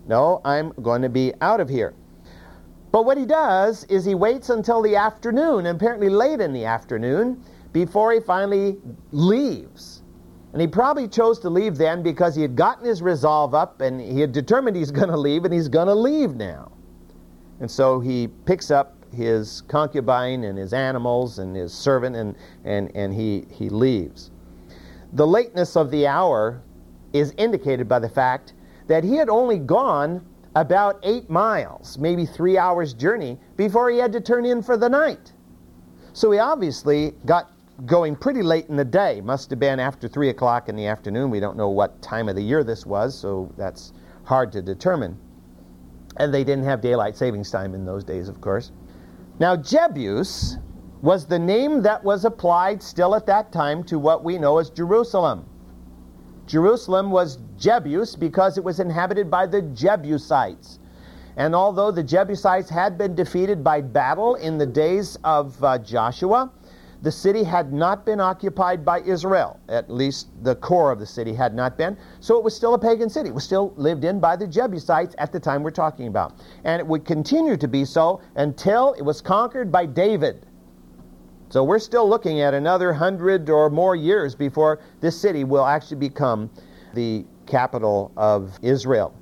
No, 0.08 0.42
I'm 0.44 0.74
going 0.82 1.04
to 1.04 1.10
be 1.10 1.34
out 1.39 1.62
of 1.62 1.70
here. 1.70 1.94
But 2.98 3.06
what 3.06 3.20
he 3.20 3.27
does 3.27 3.84
is 3.89 4.06
he 4.06 4.16
waits 4.16 4.50
until 4.50 4.82
the 4.82 4.96
afternoon, 4.96 5.68
apparently 5.68 6.10
late 6.10 6.42
in 6.42 6.51
the 6.51 6.66
afternoon, 6.66 7.44
before 7.72 8.12
he 8.12 8.20
finally 8.20 8.77
leaves. 9.12 10.01
And 10.51 10.60
he 10.60 10.68
probably 10.68 11.08
chose 11.08 11.38
to 11.42 11.50
leave 11.51 11.77
then 11.77 12.01
because 12.01 12.34
he 12.36 12.42
had 12.42 12.56
gotten 12.56 12.88
his 12.88 13.04
resolve 13.04 13.54
up 13.54 13.82
and 13.82 14.01
he 14.01 14.20
had 14.20 14.32
determined 14.32 14.75
he's 14.75 14.89
going 15.00 15.10
to 15.10 15.16
leave 15.16 15.46
and 15.46 15.54
he's 15.54 15.68
going 15.68 15.86
to 15.86 15.94
leave 15.94 16.38
now. 16.38 16.72
And 17.60 17.70
so 17.70 18.00
he 18.00 18.30
picks 18.46 18.72
up 18.72 18.96
his 19.13 19.62
concubine 19.68 20.44
and 20.46 20.58
his 20.58 20.74
animals 20.74 21.38
and 21.38 21.56
his 21.56 21.72
servant, 21.72 22.16
and, 22.16 22.36
and, 22.66 22.89
and 22.96 23.13
he, 23.13 23.46
he 23.51 23.70
leaves. 23.70 24.32
The 25.13 25.27
lateness 25.27 25.77
of 25.77 25.92
the 25.92 26.08
hour 26.08 26.63
is 27.13 27.32
indicated 27.38 27.88
by 27.88 28.00
the 28.00 28.10
fact 28.10 28.54
that 28.88 29.04
he 29.04 29.18
had 29.18 29.30
only 29.30 29.60
gone 29.60 30.25
about 30.62 31.00
eight 31.04 31.30
miles, 31.30 32.00
maybe 32.00 32.26
three 32.26 32.58
hours' 32.58 32.92
journey, 32.94 33.38
before 33.58 33.92
he 33.92 34.00
had 34.00 34.12
to 34.12 34.20
turn 34.20 34.44
in 34.44 34.64
for 34.64 34.76
the 34.76 34.90
night. 34.90 35.32
So 36.14 36.32
he 36.32 36.40
obviously 36.40 37.12
got 37.28 37.52
going 37.86 38.16
pretty 38.16 38.42
late 38.42 38.66
in 38.68 38.76
the 38.76 38.84
day. 38.84 39.22
Must 39.22 39.52
have 39.52 39.60
been 39.60 39.80
after 39.80 40.08
three 40.08 40.30
o'clock 40.30 40.68
in 40.68 40.76
the 40.76 40.88
afternoon. 40.88 41.30
We 41.30 41.40
don't 41.40 41.58
know 41.58 41.70
what 41.70 42.02
time 42.02 42.28
of 42.28 42.36
the 42.36 42.42
year 42.42 42.64
this 42.64 42.88
was, 42.88 43.16
so 43.16 43.54
that's 43.56 43.94
hard 44.24 44.52
to 44.54 44.64
determine. 44.64 45.20
And 46.18 46.34
they 46.34 46.44
didn't 46.44 46.64
have 46.64 46.82
daylight 46.82 47.16
savings 47.16 47.52
time 47.52 47.76
in 47.76 47.86
those 47.86 48.04
days, 48.04 48.28
of 48.28 48.42
course. 48.42 48.72
Now, 49.38 49.56
Jebus 49.56 50.58
was 51.04 51.28
the 51.28 51.38
name 51.38 51.84
that 51.84 52.04
was 52.04 52.26
applied 52.26 52.82
still 52.82 53.14
at 53.14 53.28
that 53.28 53.52
time 53.52 53.84
to 53.84 54.00
what 54.00 54.24
we 54.24 54.40
know 54.40 54.58
as 54.58 54.72
Jerusalem. 54.72 55.48
Jerusalem 56.48 57.12
was 57.12 57.38
Jebus 57.60 58.18
because 58.18 58.58
it 58.58 58.63
was 58.63 58.80
inhabited 58.80 59.30
by 59.30 59.46
the 59.46 59.62
Jebusites. 59.62 60.80
And 61.36 61.54
although 61.54 61.92
the 61.92 62.01
Jebusites 62.01 62.70
had 62.70 62.98
been 62.98 63.13
defeated 63.13 63.64
by 63.64 63.81
battle 63.81 64.36
in 64.36 64.57
the 64.57 64.66
days 64.66 65.18
of 65.24 65.64
uh, 65.64 65.77
Joshua, 65.77 66.51
the 67.03 67.12
city 67.12 67.44
had 67.44 67.74
not 67.74 68.05
been 68.05 68.20
occupied 68.20 68.83
by 68.83 69.01
Israel. 69.01 69.60
At 69.70 69.90
least 69.90 70.29
the 70.42 70.55
core 70.55 70.92
of 70.92 71.00
the 71.00 71.05
city 71.05 71.33
had 71.33 71.53
not 71.53 71.77
been. 71.77 71.96
So 72.22 72.38
it 72.38 72.44
was 72.44 72.55
still 72.55 72.74
a 72.74 72.79
pagan 72.79 73.10
city. 73.10 73.29
It 73.29 73.36
was 73.36 73.44
still 73.44 73.74
lived 73.75 74.03
in 74.03 74.20
by 74.20 74.36
the 74.36 74.48
Jebusites 74.48 75.14
at 75.20 75.31
the 75.31 75.40
time 75.40 75.62
we're 75.62 75.70
talking 75.70 76.07
about. 76.07 76.33
And 76.64 76.79
it 76.79 76.88
would 76.88 77.05
continue 77.05 77.55
to 77.57 77.68
be 77.68 77.86
so 77.86 78.22
until 78.36 78.94
it 78.94 79.03
was 79.03 79.22
conquered 79.22 79.72
by 79.72 79.86
David. 79.86 80.48
So 81.50 81.64
we're 81.64 81.79
still 81.79 82.07
looking 82.07 82.42
at 82.42 82.53
another 82.53 82.92
hundred 82.92 83.50
or 83.50 83.70
more 83.70 83.96
years 83.96 84.36
before 84.36 84.79
this 85.00 85.20
city 85.20 85.46
will 85.46 85.66
actually 85.66 85.98
become 85.98 86.50
the 86.94 87.25
capital 87.46 88.12
of 88.18 88.60
Israel. 88.62 89.14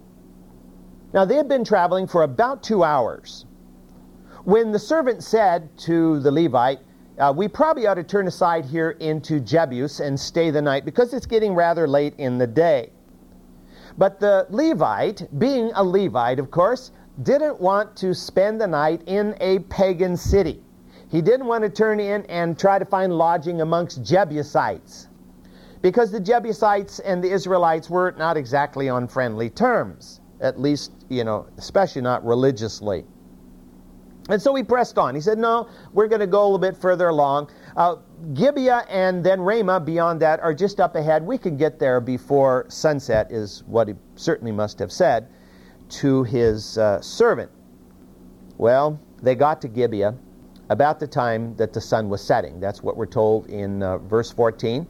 Now 1.13 1.23
they 1.23 1.35
had 1.35 1.47
been 1.47 1.63
traveling 1.63 2.07
for 2.07 2.23
about 2.23 2.63
two 2.63 2.83
hours. 2.83 3.45
When 4.43 4.71
the 4.71 4.79
servant 4.79 5.23
said 5.23 5.69
to 5.79 6.19
the 6.19 6.31
Levite, 6.31 6.79
uh, 7.19 7.31
we 7.35 7.47
probably 7.47 7.87
ought 7.87 7.93
to 7.93 8.03
turn 8.03 8.27
aside 8.27 8.65
here 8.65 8.91
into 8.99 9.39
Jebus 9.39 9.99
and 9.99 10.19
stay 10.19 10.49
the 10.49 10.61
night 10.61 10.83
because 10.83 11.13
it's 11.13 11.25
getting 11.25 11.53
rather 11.53 11.87
late 11.87 12.15
in 12.17 12.37
the 12.37 12.47
day. 12.47 12.89
But 13.97 14.19
the 14.19 14.47
Levite, 14.49 15.27
being 15.39 15.71
a 15.75 15.83
Levite, 15.83 16.39
of 16.39 16.51
course, 16.51 16.91
didn't 17.21 17.61
want 17.61 17.95
to 17.97 18.13
spend 18.13 18.59
the 18.59 18.67
night 18.67 19.01
in 19.05 19.35
a 19.39 19.59
pagan 19.59 20.17
city. 20.17 20.64
He 21.11 21.21
didn't 21.21 21.45
want 21.45 21.63
to 21.63 21.69
turn 21.69 21.99
in 21.99 22.23
and 22.25 22.57
try 22.57 22.79
to 22.79 22.85
find 22.85 23.13
lodging 23.13 23.61
amongst 23.61 24.03
Jebusites 24.03 25.07
because 25.81 26.11
the 26.11 26.19
Jebusites 26.19 26.99
and 26.99 27.23
the 27.23 27.29
Israelites 27.29 27.89
were 27.89 28.15
not 28.17 28.37
exactly 28.37 28.89
on 28.89 29.07
friendly 29.07 29.51
terms, 29.51 30.19
at 30.41 30.59
least, 30.59 30.91
you 31.09 31.23
know, 31.23 31.45
especially 31.57 32.01
not 32.01 32.25
religiously. 32.25 33.05
And 34.29 34.41
so 34.41 34.55
he 34.55 34.63
pressed 34.63 34.97
on. 34.97 35.13
He 35.13 35.21
said, 35.21 35.37
No, 35.37 35.69
we're 35.93 36.07
going 36.07 36.21
to 36.21 36.27
go 36.27 36.41
a 36.41 36.45
little 36.45 36.57
bit 36.57 36.75
further 36.75 37.09
along. 37.09 37.51
Uh, 37.77 37.97
Gibeah 38.33 38.85
and 38.89 39.23
then 39.23 39.39
Ramah 39.39 39.81
beyond 39.81 40.19
that 40.21 40.39
are 40.39 40.55
just 40.55 40.79
up 40.79 40.95
ahead. 40.95 41.21
We 41.23 41.37
can 41.37 41.55
get 41.57 41.77
there 41.77 42.01
before 42.01 42.65
sunset, 42.67 43.31
is 43.31 43.63
what 43.67 43.87
he 43.87 43.93
certainly 44.15 44.51
must 44.51 44.79
have 44.79 44.91
said 44.91 45.27
to 45.89 46.23
his 46.23 46.79
uh, 46.79 46.99
servant. 47.01 47.51
Well, 48.57 48.99
they 49.21 49.35
got 49.35 49.61
to 49.61 49.67
Gibeah 49.67 50.15
about 50.69 50.99
the 50.99 51.07
time 51.07 51.55
that 51.57 51.73
the 51.73 51.81
sun 51.81 52.09
was 52.09 52.21
setting. 52.23 52.59
That's 52.59 52.81
what 52.81 52.97
we're 52.97 53.05
told 53.05 53.47
in 53.47 53.83
uh, 53.83 53.99
verse 53.99 54.31
14. 54.31 54.87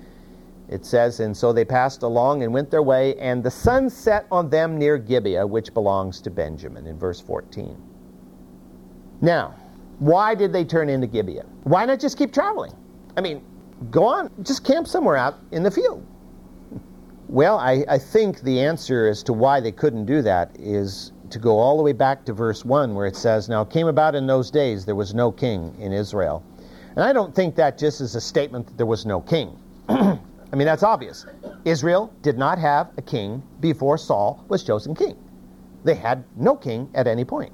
It 0.70 0.86
says, 0.86 1.20
And 1.20 1.36
so 1.36 1.54
they 1.54 1.66
passed 1.66 2.04
along 2.04 2.44
and 2.44 2.54
went 2.54 2.72
their 2.72 2.82
way, 2.82 3.16
and 3.16 3.44
the 3.44 3.52
sun 3.52 3.90
set 3.90 4.26
on 4.32 4.50
them 4.50 4.78
near 4.78 4.98
Gibeah, 4.98 5.46
which 5.46 5.74
belongs 5.74 6.22
to 6.22 6.32
Benjamin, 6.32 6.88
in 6.88 6.98
verse 6.98 7.22
14. 7.22 7.78
Now, 9.22 9.56
why 10.00 10.36
did 10.36 10.52
they 10.52 10.64
turn 10.64 10.90
into 10.90 11.08
Gibeah? 11.08 11.46
Why 11.64 11.86
not 11.86 12.00
just 12.00 12.18
keep 12.18 12.34
traveling? 12.34 12.74
I 13.16 13.22
mean, 13.22 13.44
go 13.92 14.06
on, 14.06 14.32
just 14.44 14.64
camp 14.64 14.88
somewhere 14.88 15.16
out 15.16 15.36
in 15.52 15.64
the 15.64 15.72
field. 15.72 16.06
Well, 17.28 17.58
I, 17.58 17.84
I, 17.90 17.98
think 17.98 18.42
the 18.42 18.60
answer 18.62 19.08
as 19.08 19.24
to 19.24 19.34
why 19.34 19.60
they 19.60 19.72
couldn't 19.72 20.06
do 20.06 20.22
that 20.22 20.56
is 20.60 21.12
to 21.36 21.40
go 21.40 21.60
all 21.60 21.76
the 21.76 21.84
way 21.84 21.92
back 21.92 22.24
to 22.24 22.32
verse 22.32 22.64
1, 22.64 22.96
where 22.96 23.06
it 23.06 23.16
says, 23.18 23.50
Now 23.50 23.64
it 23.64 23.70
came 23.70 23.88
about 23.88 24.16
in 24.16 24.26
those 24.26 24.50
days 24.50 24.86
there 24.86 24.96
was 24.96 25.14
no 25.14 25.34
king 25.34 25.76
in 25.82 25.92
Israel. 25.92 26.42
And 26.96 27.04
I 27.04 27.12
don't 27.12 27.36
think 27.36 27.56
that 27.56 27.78
just 27.78 28.00
is 28.00 28.16
a 28.16 28.22
statement 28.22 28.68
that 28.68 28.78
there 28.78 28.86
was 28.86 29.06
no 29.06 29.20
king. 29.20 29.60
I 29.90 30.18
mean, 30.54 30.66
that's 30.66 30.82
obvious. 30.82 31.26
Israel 31.66 32.14
did 32.22 32.38
not 32.38 32.58
have 32.58 32.90
a 32.98 33.02
king 33.02 33.44
before 33.60 33.98
Saul 33.98 34.46
was 34.48 34.64
chosen 34.64 34.96
king, 34.96 35.18
they 35.84 35.94
had 35.94 36.24
no 36.38 36.56
king 36.56 36.90
at 36.96 37.06
any 37.06 37.26
point. 37.26 37.52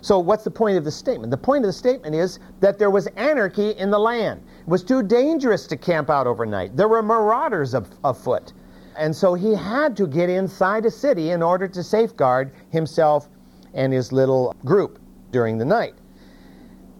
So, 0.00 0.18
what's 0.18 0.44
the 0.44 0.50
point 0.50 0.78
of 0.78 0.84
the 0.84 0.90
statement? 0.90 1.30
The 1.30 1.36
point 1.36 1.62
of 1.62 1.68
the 1.68 1.74
statement 1.74 2.14
is 2.14 2.38
that 2.60 2.78
there 2.78 2.88
was 2.88 3.06
anarchy 3.18 3.72
in 3.72 3.90
the 3.90 3.98
land. 3.98 4.40
It 4.62 4.66
was 4.66 4.82
too 4.82 5.02
dangerous 5.02 5.66
to 5.66 5.76
camp 5.76 6.08
out 6.08 6.26
overnight. 6.26 6.74
There 6.74 6.88
were 6.88 7.02
marauders 7.02 7.74
of, 7.74 7.90
afoot. 8.02 8.54
And 8.96 9.14
so 9.14 9.34
he 9.34 9.54
had 9.54 9.96
to 9.96 10.06
get 10.06 10.28
inside 10.28 10.84
a 10.86 10.90
city 10.90 11.30
in 11.30 11.42
order 11.42 11.68
to 11.68 11.82
safeguard 11.82 12.52
himself 12.70 13.28
and 13.74 13.92
his 13.92 14.12
little 14.12 14.54
group 14.64 14.98
during 15.30 15.58
the 15.58 15.64
night. 15.64 15.94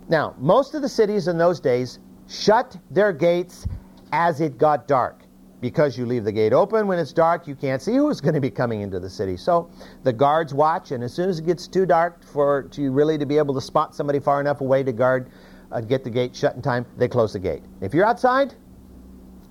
Now, 0.08 0.34
most 0.38 0.74
of 0.74 0.82
the 0.82 0.88
cities 0.88 1.28
in 1.28 1.38
those 1.38 1.60
days 1.60 1.98
shut 2.28 2.76
their 2.90 3.12
gates 3.12 3.66
as 4.12 4.40
it 4.40 4.58
got 4.58 4.88
dark 4.88 5.22
because 5.60 5.98
you 5.98 6.06
leave 6.06 6.24
the 6.24 6.32
gate 6.32 6.52
open 6.52 6.86
when 6.86 6.98
it's 6.98 7.12
dark, 7.12 7.46
you 7.46 7.54
can't 7.54 7.82
see 7.82 7.94
who's 7.94 8.20
going 8.20 8.34
to 8.34 8.40
be 8.40 8.50
coming 8.50 8.80
into 8.80 8.98
the 8.98 9.10
city. 9.10 9.36
So 9.36 9.70
the 10.04 10.12
guards 10.12 10.54
watch, 10.54 10.90
and 10.90 11.04
as 11.04 11.12
soon 11.12 11.28
as 11.28 11.38
it 11.38 11.46
gets 11.46 11.68
too 11.68 11.86
dark 11.86 12.24
for 12.24 12.62
to 12.70 12.90
really 12.90 13.18
to 13.18 13.26
be 13.26 13.36
able 13.38 13.54
to 13.54 13.60
spot 13.60 13.94
somebody 13.94 14.18
far 14.18 14.40
enough 14.40 14.60
away 14.62 14.82
to 14.82 14.92
guard, 14.92 15.30
uh, 15.70 15.80
get 15.80 16.02
the 16.02 16.10
gate 16.10 16.34
shut 16.34 16.56
in 16.56 16.62
time, 16.62 16.86
they 16.96 17.08
close 17.08 17.32
the 17.32 17.38
gate. 17.38 17.62
If 17.80 17.94
you're 17.94 18.06
outside, 18.06 18.54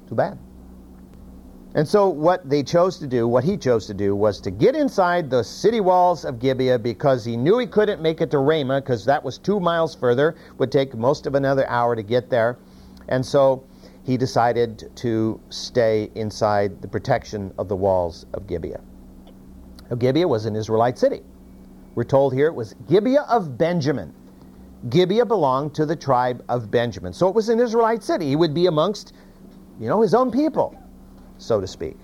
too 0.07 0.15
bad. 0.15 0.37
And 1.75 1.87
so 1.87 2.09
what 2.09 2.49
they 2.49 2.63
chose 2.63 2.97
to 2.97 3.05
do, 3.05 3.27
what 3.27 3.43
he 3.43 3.55
chose 3.55 3.85
to 3.87 3.93
do, 3.93 4.15
was 4.15 4.41
to 4.41 4.49
get 4.49 4.75
inside 4.75 5.29
the 5.29 5.43
city 5.43 5.79
walls 5.79 6.25
of 6.25 6.39
Gibeah 6.39 6.79
because 6.79 7.23
he 7.23 7.37
knew 7.37 7.59
he 7.59 7.67
couldn't 7.67 8.01
make 8.01 8.21
it 8.21 8.31
to 8.31 8.39
Ramah 8.39 8.81
because 8.81 9.05
that 9.05 9.23
was 9.23 9.37
two 9.37 9.59
miles 9.59 9.93
further, 9.93 10.35
would 10.57 10.71
take 10.71 10.95
most 10.95 11.27
of 11.27 11.35
another 11.35 11.69
hour 11.69 11.95
to 11.95 12.01
get 12.01 12.29
there. 12.29 12.57
And 13.07 13.23
so 13.23 13.63
he 14.03 14.17
decided 14.17 14.89
to 14.95 15.39
stay 15.49 16.09
inside 16.15 16.81
the 16.81 16.87
protection 16.87 17.53
of 17.59 17.67
the 17.67 17.75
walls 17.75 18.25
of 18.33 18.47
Gibeah. 18.47 18.81
Now, 19.91 19.95
Gibeah 19.95 20.27
was 20.27 20.45
an 20.45 20.55
Israelite 20.55 20.97
city. 20.97 21.21
We're 21.93 22.03
told 22.03 22.33
here 22.33 22.47
it 22.47 22.55
was 22.55 22.73
Gibeah 22.87 23.25
of 23.29 23.57
Benjamin. 23.57 24.13
Gibeah 24.89 25.25
belonged 25.25 25.75
to 25.75 25.85
the 25.85 25.95
tribe 25.95 26.43
of 26.49 26.71
Benjamin. 26.71 27.13
So 27.13 27.27
it 27.27 27.35
was 27.35 27.49
an 27.49 27.59
Israelite 27.59 28.01
city. 28.01 28.27
He 28.27 28.35
would 28.35 28.53
be 28.53 28.67
amongst, 28.67 29.13
you 29.79 29.87
know, 29.87 30.01
his 30.01 30.13
own 30.13 30.31
people, 30.31 30.78
so 31.39 31.59
to 31.59 31.67
speak. 31.67 31.97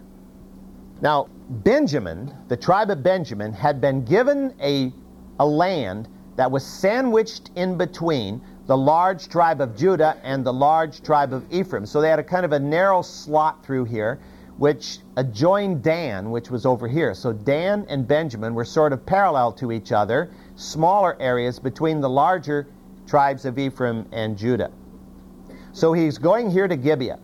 Now, 1.02 1.28
Benjamin, 1.50 2.34
the 2.48 2.58
tribe 2.58 2.89
of 2.89 3.04
Benjamin, 3.04 3.54
had 3.54 3.80
been 3.80 4.04
given 4.04 4.56
a, 4.60 4.91
a 5.39 5.45
land 5.45 6.08
that 6.38 6.50
was 6.50 6.65
sandwiched 6.65 7.52
in 7.56 7.78
between 7.78 8.41
the 8.65 8.76
large 8.76 9.28
tribe 9.28 9.62
of 9.62 9.78
Judah 9.78 10.17
and 10.24 10.43
the 10.43 10.54
large 10.54 11.04
tribe 11.04 11.34
of 11.34 11.45
Ephraim. 11.52 11.86
So 11.86 12.02
they 12.02 12.10
had 12.10 12.19
a 12.19 12.24
kind 12.24 12.45
of 12.45 12.52
a 12.52 12.60
narrow 12.60 13.02
slot 13.02 13.63
through 13.63 13.86
here, 13.86 14.19
which 14.58 15.00
adjoined 15.17 15.84
Dan, 15.84 16.32
which 16.32 16.50
was 16.50 16.65
over 16.65 16.88
here. 16.88 17.13
So 17.13 17.32
Dan 17.32 17.86
and 17.89 18.08
Benjamin 18.08 18.56
were 18.56 18.65
sort 18.65 18.91
of 18.91 19.06
parallel 19.06 19.52
to 19.54 19.71
each 19.71 19.91
other, 19.91 20.32
smaller 20.56 21.15
areas 21.19 21.60
between 21.60 22.02
the 22.02 22.10
larger 22.10 22.67
tribes 23.06 23.45
of 23.45 23.60
Ephraim 23.60 24.08
and 24.12 24.38
Judah. 24.38 24.71
So 25.74 25.93
he's 25.93 26.17
going 26.17 26.50
here 26.50 26.67
to 26.67 26.76
Gibeah. 26.76 27.19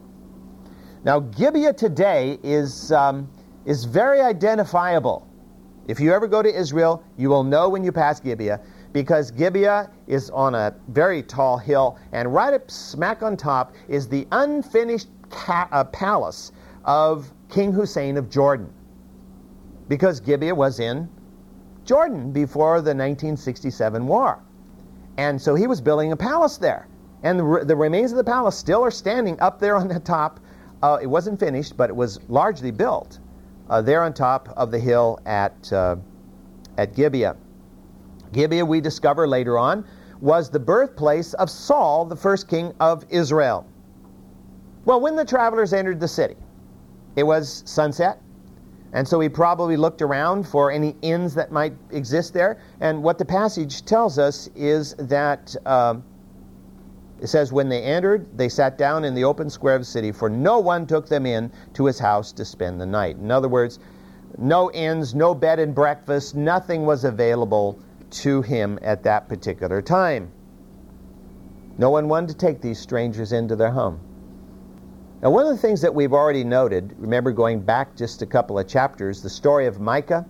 Now, 1.04 1.20
Gibeah 1.20 1.74
today 1.74 2.38
is, 2.44 2.92
um, 2.92 3.30
is 3.66 3.86
very 3.86 4.22
identifiable. 4.22 5.28
If 5.88 6.00
you 6.00 6.14
ever 6.14 6.28
go 6.28 6.44
to 6.44 6.54
Israel, 6.54 7.04
you 7.18 7.30
will 7.30 7.44
know 7.44 7.70
when 7.70 7.84
you 7.84 7.92
pass 7.92 8.20
Gibeah 8.20 8.62
because 8.94 9.32
Gibeah 9.32 9.90
is 10.08 10.30
on 10.30 10.54
a 10.54 10.76
very 10.90 11.24
tall 11.24 11.58
hill, 11.58 11.98
and 12.12 12.34
right 12.34 12.54
up 12.54 12.70
smack 12.70 13.24
on 13.24 13.38
top 13.38 13.74
is 13.88 14.08
the 14.08 14.28
unfinished 14.32 15.08
ca- 15.30 15.70
uh, 15.72 15.86
palace 15.86 16.52
of 16.86 17.32
King 17.50 17.72
Hussein 17.72 18.18
of 18.18 18.30
Jordan. 18.30 18.72
Because 19.88 20.20
Gibeah 20.20 20.56
was 20.56 20.80
in 20.80 21.10
Jordan 21.86 22.32
before 22.32 22.76
the 22.82 22.94
1967 22.94 24.06
war. 24.08 24.44
And 25.18 25.42
so 25.42 25.56
he 25.56 25.68
was 25.68 25.82
building 25.82 26.12
a 26.12 26.18
palace 26.18 26.58
there. 26.58 26.88
And 27.24 27.40
the, 27.40 27.66
the 27.66 27.76
remains 27.76 28.12
of 28.12 28.18
the 28.18 28.24
palace 28.24 28.58
still 28.58 28.84
are 28.84 28.92
standing 28.92 29.40
up 29.40 29.60
there 29.60 29.76
on 29.76 29.88
the 29.88 30.00
top. 30.00 30.40
Uh, 30.82 30.98
it 31.02 31.08
wasn't 31.08 31.40
finished, 31.40 31.78
but 31.78 31.90
it 31.90 31.96
was 31.96 32.20
largely 32.28 32.72
built 32.72 33.20
uh, 33.70 33.82
there 33.82 34.04
on 34.04 34.14
top 34.14 34.50
of 34.58 34.72
the 34.72 34.80
hill 34.80 35.20
at, 35.26 35.72
uh, 35.72 35.96
at 36.78 36.96
Gibeah. 36.96 37.36
Gibeah, 38.34 38.66
we 38.66 38.82
discover 38.82 39.28
later 39.28 39.58
on, 39.58 39.86
was 40.22 40.50
the 40.50 40.60
birthplace 40.60 41.34
of 41.36 41.50
Saul, 41.50 42.06
the 42.06 42.16
first 42.16 42.48
king 42.48 42.74
of 42.80 43.06
Israel. 43.10 43.66
Well, 44.86 45.00
when 45.02 45.16
the 45.16 45.26
travelers 45.26 45.74
entered 45.74 46.00
the 46.00 46.08
city, 46.08 46.36
it 47.16 47.24
was 47.24 47.64
sunset, 47.66 48.22
and 48.94 49.08
so 49.08 49.20
he 49.20 49.30
probably 49.30 49.78
looked 49.78 50.02
around 50.02 50.48
for 50.48 50.72
any 50.72 50.96
inns 51.02 51.34
that 51.36 51.52
might 51.52 51.74
exist 51.92 52.34
there. 52.34 52.60
And 52.82 53.02
what 53.04 53.18
the 53.18 53.26
passage 53.26 53.86
tells 53.86 54.20
us 54.20 54.50
is 54.56 54.96
that 54.96 55.56
um, 55.66 56.04
it 57.22 57.28
says, 57.28 57.54
When 57.54 57.70
they 57.70 57.84
entered, 57.84 58.36
they 58.36 58.50
sat 58.50 58.80
down 58.80 59.06
in 59.06 59.14
the 59.14 59.24
open 59.24 59.50
square 59.50 59.76
of 59.76 59.82
the 59.82 59.86
city, 59.86 60.12
for 60.12 60.28
no 60.28 60.60
one 60.60 60.88
took 60.88 61.08
them 61.08 61.28
in 61.28 61.52
to 61.76 61.86
his 61.86 62.00
house 62.00 62.32
to 62.34 62.44
spend 62.44 62.82
the 62.82 62.86
night. 62.86 63.18
In 63.18 63.30
other 63.30 63.48
words, 63.48 63.78
no 64.40 64.72
inns, 64.72 65.14
no 65.14 65.36
bed 65.36 65.60
and 65.60 65.76
breakfast, 65.76 66.36
nothing 66.36 66.84
was 66.84 67.04
available 67.04 67.78
to 68.10 68.42
him 68.42 68.80
at 68.82 69.04
that 69.04 69.30
particular 69.30 69.84
time. 69.84 70.32
No 71.78 71.92
one 71.92 72.08
wanted 72.08 72.30
to 72.30 72.38
take 72.38 72.60
these 72.60 72.80
strangers 72.80 73.32
into 73.32 73.56
their 73.56 73.72
home. 73.72 74.00
Now, 75.22 75.30
one 75.30 75.46
of 75.46 75.52
the 75.52 75.62
things 75.62 75.82
that 75.82 75.94
we've 75.94 76.14
already 76.14 76.44
noted, 76.44 76.96
remember 76.98 77.32
going 77.32 77.60
back 77.60 77.96
just 77.96 78.24
a 78.24 78.26
couple 78.26 78.58
of 78.58 78.68
chapters, 78.68 79.22
the 79.22 79.30
story 79.30 79.68
of 79.68 79.80
Micah. 79.80 80.26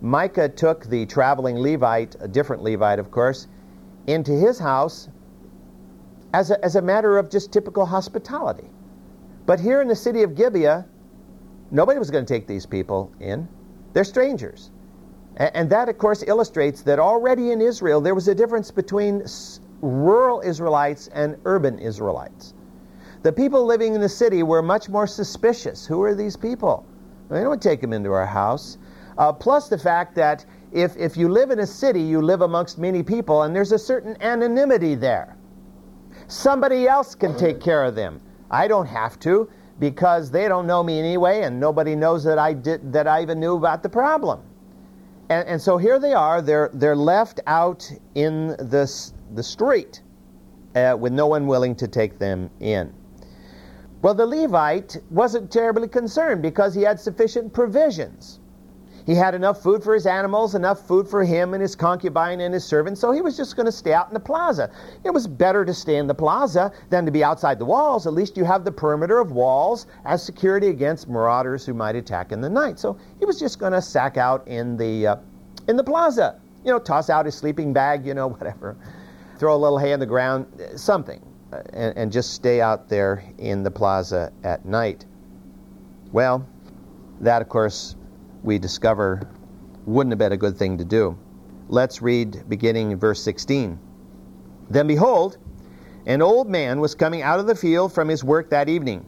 Micah 0.00 0.48
took 0.48 0.86
the 0.86 1.04
traveling 1.06 1.56
Levite, 1.56 2.14
a 2.20 2.28
different 2.28 2.62
Levite, 2.62 3.00
of 3.00 3.10
course, 3.10 3.48
into 4.06 4.32
his 4.32 4.60
house 4.60 5.08
as 6.32 6.50
a, 6.50 6.64
as 6.64 6.76
a 6.76 6.82
matter 6.82 7.18
of 7.18 7.30
just 7.30 7.52
typical 7.52 7.84
hospitality. 7.86 8.70
But 9.46 9.60
here 9.60 9.82
in 9.82 9.88
the 9.88 9.96
city 9.96 10.22
of 10.22 10.34
Gibeah, 10.34 10.86
nobody 11.70 11.98
was 11.98 12.10
going 12.10 12.24
to 12.24 12.32
take 12.32 12.46
these 12.46 12.66
people 12.66 13.12
in. 13.20 13.48
They're 13.92 14.04
strangers. 14.04 14.70
And 15.36 15.70
that, 15.70 15.88
of 15.88 15.98
course, 15.98 16.22
illustrates 16.26 16.82
that 16.82 16.98
already 16.98 17.52
in 17.52 17.60
Israel 17.60 18.00
there 18.00 18.14
was 18.14 18.28
a 18.28 18.34
difference 18.34 18.70
between 18.70 19.24
rural 19.80 20.40
Israelites 20.42 21.08
and 21.08 21.36
urban 21.44 21.78
Israelites. 21.78 22.54
The 23.22 23.32
people 23.32 23.64
living 23.64 23.94
in 23.94 24.00
the 24.00 24.08
city 24.08 24.42
were 24.42 24.62
much 24.62 24.88
more 24.88 25.06
suspicious. 25.06 25.86
Who 25.86 26.02
are 26.02 26.14
these 26.14 26.36
people? 26.36 26.84
They 27.30 27.40
don't 27.40 27.62
take 27.62 27.80
them 27.80 27.92
into 27.92 28.12
our 28.12 28.26
house. 28.26 28.78
Uh, 29.16 29.32
plus 29.32 29.68
the 29.68 29.78
fact 29.78 30.14
that 30.16 30.44
if, 30.72 30.96
if 30.96 31.16
you 31.16 31.28
live 31.28 31.50
in 31.50 31.60
a 31.60 31.66
city, 31.66 32.00
you 32.00 32.20
live 32.20 32.42
amongst 32.42 32.78
many 32.78 33.02
people, 33.02 33.42
and 33.42 33.54
there's 33.54 33.72
a 33.72 33.78
certain 33.78 34.16
anonymity 34.22 34.94
there. 34.94 35.36
Somebody 36.32 36.88
else 36.88 37.14
can 37.14 37.36
take 37.36 37.60
care 37.60 37.84
of 37.84 37.94
them. 37.94 38.18
I 38.50 38.66
don't 38.66 38.86
have 38.86 39.18
to 39.20 39.50
because 39.78 40.30
they 40.30 40.48
don't 40.48 40.66
know 40.66 40.82
me 40.82 40.98
anyway, 40.98 41.42
and 41.42 41.60
nobody 41.60 41.94
knows 41.94 42.24
that 42.24 42.38
I 42.38 42.54
did 42.54 42.90
that 42.94 43.06
I 43.06 43.20
even 43.20 43.38
knew 43.38 43.54
about 43.54 43.82
the 43.82 43.90
problem. 43.90 44.40
And, 45.28 45.46
and 45.46 45.60
so 45.60 45.76
here 45.76 45.98
they 45.98 46.14
are, 46.14 46.40
they're, 46.40 46.70
they're 46.72 46.96
left 46.96 47.40
out 47.46 47.86
in 48.14 48.56
this, 48.58 49.12
the 49.34 49.42
street 49.42 50.00
uh, 50.74 50.96
with 50.98 51.12
no 51.12 51.26
one 51.26 51.46
willing 51.46 51.74
to 51.76 51.86
take 51.86 52.18
them 52.18 52.48
in. 52.60 52.94
Well, 54.00 54.14
the 54.14 54.26
Levite 54.26 54.96
wasn't 55.10 55.50
terribly 55.50 55.86
concerned 55.86 56.40
because 56.40 56.74
he 56.74 56.80
had 56.80 56.98
sufficient 56.98 57.52
provisions. 57.52 58.40
He 59.06 59.14
had 59.14 59.34
enough 59.34 59.62
food 59.62 59.82
for 59.82 59.94
his 59.94 60.06
animals, 60.06 60.54
enough 60.54 60.86
food 60.86 61.08
for 61.08 61.24
him 61.24 61.54
and 61.54 61.62
his 61.62 61.74
concubine 61.74 62.40
and 62.40 62.54
his 62.54 62.64
servants, 62.64 63.00
so 63.00 63.10
he 63.10 63.20
was 63.20 63.36
just 63.36 63.56
going 63.56 63.66
to 63.66 63.72
stay 63.72 63.92
out 63.92 64.08
in 64.08 64.14
the 64.14 64.20
plaza. 64.20 64.70
It 65.04 65.10
was 65.10 65.26
better 65.26 65.64
to 65.64 65.74
stay 65.74 65.96
in 65.96 66.06
the 66.06 66.14
plaza 66.14 66.72
than 66.90 67.04
to 67.04 67.10
be 67.10 67.24
outside 67.24 67.58
the 67.58 67.64
walls. 67.64 68.06
At 68.06 68.12
least 68.12 68.36
you 68.36 68.44
have 68.44 68.64
the 68.64 68.72
perimeter 68.72 69.18
of 69.18 69.32
walls 69.32 69.86
as 70.04 70.22
security 70.22 70.68
against 70.68 71.08
marauders 71.08 71.66
who 71.66 71.74
might 71.74 71.96
attack 71.96 72.32
in 72.32 72.40
the 72.40 72.50
night. 72.50 72.78
So 72.78 72.96
he 73.18 73.24
was 73.24 73.38
just 73.38 73.58
going 73.58 73.72
to 73.72 73.82
sack 73.82 74.16
out 74.16 74.46
in 74.46 74.76
the 74.76 75.06
uh, 75.06 75.16
in 75.68 75.76
the 75.76 75.84
plaza. 75.84 76.40
You 76.64 76.70
know, 76.70 76.78
toss 76.78 77.10
out 77.10 77.26
his 77.26 77.34
sleeping 77.34 77.72
bag, 77.72 78.06
you 78.06 78.14
know, 78.14 78.28
whatever. 78.38 78.76
Throw 79.38 79.56
a 79.56 79.58
little 79.58 79.78
hay 79.78 79.92
on 79.92 80.00
the 80.00 80.06
ground, 80.06 80.46
something, 80.76 81.20
and, 81.72 81.96
and 81.96 82.12
just 82.12 82.34
stay 82.34 82.60
out 82.60 82.88
there 82.88 83.24
in 83.38 83.64
the 83.64 83.70
plaza 83.70 84.32
at 84.44 84.64
night. 84.64 85.04
Well, 86.12 86.46
that, 87.20 87.42
of 87.42 87.48
course, 87.48 87.96
we 88.42 88.58
discover 88.58 89.22
wouldn't 89.86 90.12
have 90.12 90.18
been 90.18 90.32
a 90.32 90.36
good 90.36 90.56
thing 90.56 90.78
to 90.78 90.84
do. 90.84 91.16
Let's 91.68 92.02
read 92.02 92.48
beginning 92.48 92.90
in 92.90 92.98
verse 92.98 93.22
16. 93.22 93.78
Then 94.70 94.86
behold, 94.86 95.38
an 96.06 96.22
old 96.22 96.48
man 96.48 96.80
was 96.80 96.94
coming 96.94 97.22
out 97.22 97.40
of 97.40 97.46
the 97.46 97.54
field 97.54 97.92
from 97.92 98.08
his 98.08 98.24
work 98.24 98.50
that 98.50 98.68
evening. 98.68 99.04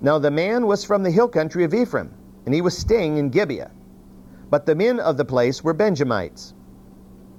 Now 0.00 0.18
the 0.18 0.30
man 0.30 0.66
was 0.66 0.84
from 0.84 1.02
the 1.02 1.10
hill 1.10 1.28
country 1.28 1.64
of 1.64 1.74
Ephraim, 1.74 2.14
and 2.46 2.54
he 2.54 2.60
was 2.60 2.76
staying 2.76 3.18
in 3.18 3.30
Gibeah. 3.30 3.70
But 4.48 4.66
the 4.66 4.74
men 4.74 4.98
of 5.00 5.16
the 5.16 5.24
place 5.24 5.62
were 5.62 5.74
Benjamites. 5.74 6.54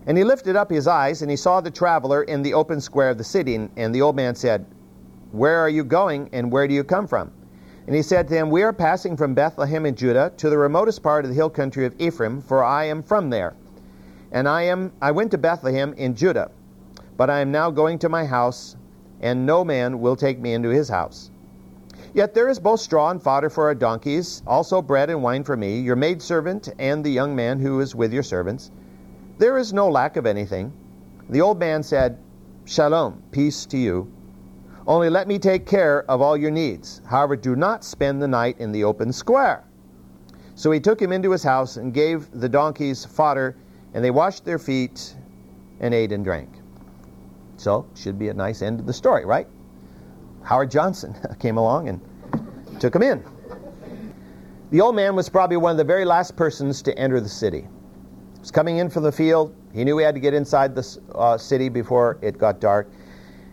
And 0.08 0.18
he 0.18 0.24
lifted 0.24 0.56
up 0.56 0.70
his 0.70 0.88
eyes, 0.88 1.22
and 1.22 1.30
he 1.30 1.38
saw 1.38 1.62
the 1.62 1.72
traveler 1.72 2.24
in 2.24 2.42
the 2.42 2.54
open 2.54 2.82
square 2.82 3.10
of 3.10 3.18
the 3.18 3.24
city. 3.24 3.70
And 3.76 3.94
the 3.94 4.02
old 4.02 4.16
man 4.16 4.36
said, 4.36 4.66
Where 5.32 5.60
are 5.60 5.70
you 5.70 5.84
going, 5.84 6.30
and 6.34 6.52
where 6.52 6.68
do 6.68 6.74
you 6.74 6.84
come 6.84 7.08
from? 7.08 7.32
And 7.88 7.96
he 7.96 8.02
said 8.02 8.28
to 8.28 8.36
him, 8.36 8.50
We 8.50 8.64
are 8.64 8.74
passing 8.74 9.18
from 9.18 9.34
Bethlehem 9.34 9.86
in 9.86 9.96
Judah 9.96 10.32
to 10.38 10.50
the 10.50 10.58
remotest 10.58 11.02
part 11.02 11.26
of 11.26 11.30
the 11.30 11.36
hill 11.36 11.50
country 11.50 11.86
of 11.86 12.00
Ephraim, 12.00 12.42
for 12.42 12.64
I 12.64 12.86
am 12.86 13.02
from 13.02 13.30
there. 13.30 13.56
And 14.32 14.48
I 14.48 14.64
am 14.64 14.92
I 15.02 15.12
went 15.12 15.32
to 15.32 15.38
Bethlehem 15.38 15.94
in 15.98 16.16
Judah, 16.16 16.52
but 17.18 17.30
I 17.30 17.40
am 17.40 17.52
now 17.52 17.72
going 17.72 18.00
to 18.00 18.10
my 18.10 18.26
house, 18.26 18.78
and 19.20 19.46
no 19.46 19.66
man 19.66 20.00
will 20.00 20.16
take 20.16 20.40
me 20.40 20.54
into 20.54 20.70
his 20.70 20.90
house. 20.90 21.32
Yet 22.14 22.34
there 22.34 22.50
is 22.50 22.60
both 22.60 22.82
straw 22.82 23.10
and 23.10 23.22
fodder 23.22 23.50
for 23.50 23.66
our 23.66 23.76
donkeys, 23.76 24.42
also 24.46 24.82
bread 24.82 25.10
and 25.10 25.24
wine 25.24 25.44
for 25.44 25.56
me, 25.58 25.80
your 25.80 25.96
maidservant, 25.96 26.70
and 26.78 27.04
the 27.04 27.12
young 27.12 27.36
man 27.36 27.60
who 27.60 27.80
is 27.80 27.96
with 27.96 28.14
your 28.14 28.24
servants. 28.24 28.70
There 29.38 29.58
is 29.58 29.74
no 29.74 29.90
lack 29.90 30.18
of 30.18 30.26
anything. 30.26 30.74
The 31.30 31.42
old 31.42 31.60
man 31.60 31.84
said, 31.84 32.18
Shalom, 32.66 33.24
peace 33.32 33.66
to 33.68 33.78
you. 33.78 34.12
Only 34.92 35.10
let 35.10 35.26
me 35.26 35.40
take 35.40 35.66
care 35.66 36.04
of 36.12 36.20
all 36.20 36.36
your 36.36 36.52
needs. 36.52 37.02
However, 37.06 37.38
do 37.38 37.56
not 37.56 37.86
spend 37.86 38.22
the 38.22 38.28
night 38.28 38.58
in 38.60 38.74
the 38.74 38.84
open 38.84 39.14
square. 39.14 39.64
So 40.56 40.70
he 40.70 40.82
took 40.82 41.02
him 41.02 41.14
into 41.14 41.32
his 41.32 41.44
house 41.44 41.78
and 41.78 41.94
gave 41.94 42.30
the 42.34 42.50
donkeys 42.50 43.06
fodder, 43.06 43.56
and 43.94 44.04
they 44.04 44.12
washed 44.12 44.44
their 44.44 44.60
feet 44.60 45.16
and 45.80 45.94
ate 45.94 46.12
and 46.12 46.26
drank. 46.26 46.50
So, 47.56 47.88
should 47.96 48.20
be 48.20 48.28
a 48.28 48.34
nice 48.34 48.62
end 48.62 48.82
of 48.82 48.86
the 48.86 48.92
story, 48.92 49.24
right? 49.24 49.48
Howard 50.44 50.70
Johnson 50.70 51.16
came 51.40 51.56
along 51.56 51.88
and 51.88 52.02
took 52.82 52.94
him 52.94 53.04
in. 53.04 53.24
The 54.72 54.82
old 54.82 54.98
man 54.98 55.16
was 55.16 55.30
probably 55.30 55.56
one 55.56 55.72
of 55.72 55.78
the 55.78 55.86
very 55.86 56.04
last 56.04 56.36
persons 56.36 56.82
to 56.82 56.98
enter 57.00 57.22
the 57.22 57.30
city. 57.30 57.62
He 57.62 58.40
was 58.42 58.52
coming 58.52 58.80
in 58.80 58.90
from 58.90 59.04
the 59.04 59.12
field. 59.14 59.56
He 59.74 59.86
knew 59.86 59.98
he 60.00 60.04
had 60.04 60.16
to 60.16 60.22
get 60.22 60.34
inside 60.34 60.76
the 60.76 61.00
uh, 61.16 61.38
city 61.38 61.70
before 61.70 62.20
it 62.22 62.38
got 62.38 62.60
dark. 62.60 62.92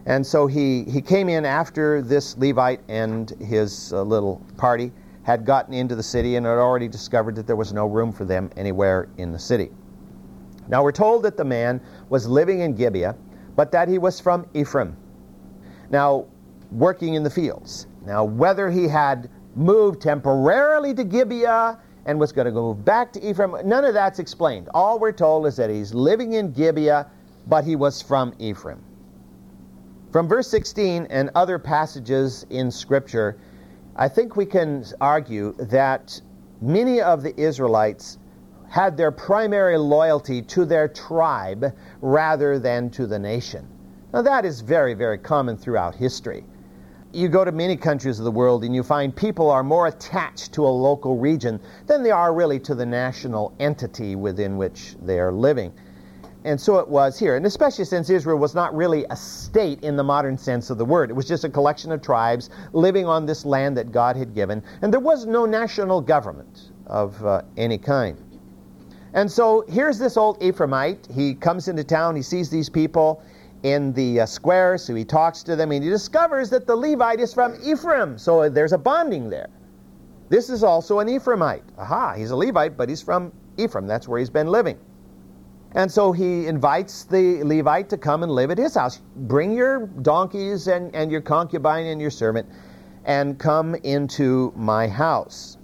And 0.08 0.26
so 0.26 0.46
he, 0.46 0.84
he 0.84 1.02
came 1.02 1.28
in 1.28 1.44
after 1.44 2.00
this 2.00 2.34
Levite 2.38 2.80
and 2.88 3.28
his 3.42 3.92
uh, 3.92 4.02
little 4.02 4.40
party 4.56 4.90
had 5.22 5.44
gotten 5.44 5.74
into 5.74 5.94
the 5.94 6.02
city 6.02 6.36
and 6.36 6.46
had 6.46 6.56
already 6.56 6.88
discovered 6.88 7.36
that 7.36 7.46
there 7.46 7.56
was 7.56 7.74
no 7.74 7.86
room 7.86 8.10
for 8.10 8.24
them 8.24 8.48
anywhere 8.56 9.10
in 9.18 9.32
the 9.32 9.38
city. 9.38 9.70
Now 10.66 10.82
we're 10.82 10.92
told 10.92 11.24
that 11.24 11.36
the 11.36 11.44
man 11.44 11.82
was 12.08 12.26
living 12.26 12.60
in 12.60 12.74
Gibeah, 12.74 13.16
but 13.54 13.70
that 13.72 13.86
he 13.86 13.98
was 13.98 14.18
from 14.18 14.46
Ephraim. 14.54 14.96
Now, 15.90 16.24
working 16.72 17.12
in 17.12 17.22
the 17.22 17.30
fields. 17.30 17.86
Now, 18.06 18.24
whether 18.24 18.70
he 18.70 18.88
had 18.88 19.28
moved 19.56 20.00
temporarily 20.00 20.94
to 20.94 21.04
Gibeah 21.04 21.78
and 22.06 22.18
was 22.18 22.32
going 22.32 22.46
to 22.46 22.52
go 22.52 22.72
back 22.72 23.12
to 23.12 23.28
Ephraim, 23.28 23.56
none 23.68 23.84
of 23.84 23.92
that's 23.92 24.20
explained. 24.20 24.70
All 24.72 24.98
we're 24.98 25.12
told 25.12 25.46
is 25.46 25.56
that 25.56 25.68
he's 25.68 25.92
living 25.92 26.32
in 26.32 26.52
Gibeah, 26.52 27.10
but 27.46 27.64
he 27.64 27.76
was 27.76 28.00
from 28.00 28.32
Ephraim. 28.38 28.82
From 30.10 30.26
verse 30.26 30.48
16 30.48 31.06
and 31.10 31.30
other 31.34 31.58
passages 31.58 32.46
in 32.48 32.70
Scripture, 32.70 33.36
I 33.94 34.08
think 34.08 34.36
we 34.36 34.46
can 34.46 34.82
argue 35.02 35.52
that 35.58 36.18
many 36.62 37.02
of 37.02 37.22
the 37.22 37.38
Israelites 37.38 38.16
had 38.70 38.96
their 38.96 39.10
primary 39.10 39.76
loyalty 39.76 40.40
to 40.40 40.64
their 40.64 40.88
tribe 40.88 41.74
rather 42.00 42.58
than 42.58 42.88
to 42.90 43.06
the 43.06 43.18
nation. 43.18 43.68
Now, 44.14 44.22
that 44.22 44.46
is 44.46 44.62
very, 44.62 44.94
very 44.94 45.18
common 45.18 45.58
throughout 45.58 45.94
history. 45.94 46.44
You 47.12 47.28
go 47.28 47.44
to 47.44 47.52
many 47.52 47.76
countries 47.76 48.18
of 48.18 48.24
the 48.24 48.30
world 48.30 48.64
and 48.64 48.74
you 48.74 48.82
find 48.82 49.14
people 49.14 49.50
are 49.50 49.62
more 49.62 49.88
attached 49.88 50.54
to 50.54 50.66
a 50.66 50.68
local 50.68 51.18
region 51.18 51.60
than 51.86 52.02
they 52.02 52.10
are 52.10 52.32
really 52.32 52.60
to 52.60 52.74
the 52.74 52.86
national 52.86 53.52
entity 53.60 54.16
within 54.16 54.56
which 54.56 54.96
they 55.02 55.18
are 55.18 55.32
living. 55.32 55.70
And 56.44 56.60
so 56.60 56.78
it 56.78 56.88
was 56.88 57.18
here, 57.18 57.36
and 57.36 57.44
especially 57.44 57.84
since 57.84 58.08
Israel 58.10 58.38
was 58.38 58.54
not 58.54 58.74
really 58.74 59.04
a 59.10 59.16
state 59.16 59.82
in 59.82 59.96
the 59.96 60.04
modern 60.04 60.38
sense 60.38 60.70
of 60.70 60.78
the 60.78 60.84
word. 60.84 61.10
It 61.10 61.14
was 61.14 61.26
just 61.26 61.44
a 61.44 61.48
collection 61.48 61.90
of 61.90 62.00
tribes 62.00 62.48
living 62.72 63.06
on 63.06 63.26
this 63.26 63.44
land 63.44 63.76
that 63.76 63.90
God 63.90 64.16
had 64.16 64.34
given, 64.34 64.62
and 64.82 64.92
there 64.92 65.00
was 65.00 65.26
no 65.26 65.46
national 65.46 66.00
government 66.00 66.70
of 66.86 67.24
uh, 67.26 67.42
any 67.56 67.76
kind. 67.76 68.16
And 69.14 69.30
so 69.30 69.64
here's 69.68 69.98
this 69.98 70.16
old 70.16 70.38
Ephraimite. 70.40 71.12
He 71.12 71.34
comes 71.34 71.66
into 71.66 71.82
town, 71.82 72.14
he 72.14 72.22
sees 72.22 72.50
these 72.50 72.68
people 72.68 73.22
in 73.64 73.92
the 73.94 74.20
uh, 74.20 74.26
square, 74.26 74.78
so 74.78 74.94
he 74.94 75.04
talks 75.04 75.42
to 75.42 75.56
them, 75.56 75.72
and 75.72 75.82
he 75.82 75.90
discovers 75.90 76.50
that 76.50 76.68
the 76.68 76.76
Levite 76.76 77.18
is 77.18 77.34
from 77.34 77.56
Ephraim. 77.64 78.16
So 78.16 78.48
there's 78.48 78.72
a 78.72 78.78
bonding 78.78 79.28
there. 79.28 79.48
This 80.28 80.50
is 80.50 80.62
also 80.62 81.00
an 81.00 81.08
Ephraimite. 81.08 81.64
Aha, 81.78 82.14
he's 82.14 82.30
a 82.30 82.36
Levite, 82.36 82.76
but 82.76 82.88
he's 82.88 83.02
from 83.02 83.32
Ephraim. 83.56 83.88
That's 83.88 84.06
where 84.06 84.20
he's 84.20 84.30
been 84.30 84.48
living. 84.48 84.78
And 85.74 85.90
so 85.90 86.12
he 86.12 86.46
invites 86.46 87.04
the 87.04 87.42
Levite 87.44 87.88
to 87.90 87.98
come 87.98 88.22
and 88.22 88.32
live 88.32 88.50
at 88.50 88.58
his 88.58 88.74
house. 88.74 89.00
Bring 89.16 89.52
your 89.52 89.86
donkeys 89.86 90.66
and, 90.66 90.94
and 90.94 91.10
your 91.10 91.20
concubine 91.20 91.86
and 91.86 92.00
your 92.00 92.10
servant 92.10 92.48
and 93.04 93.38
come 93.38 93.74
into 93.76 94.52
my 94.56 94.88
house. 94.88 95.58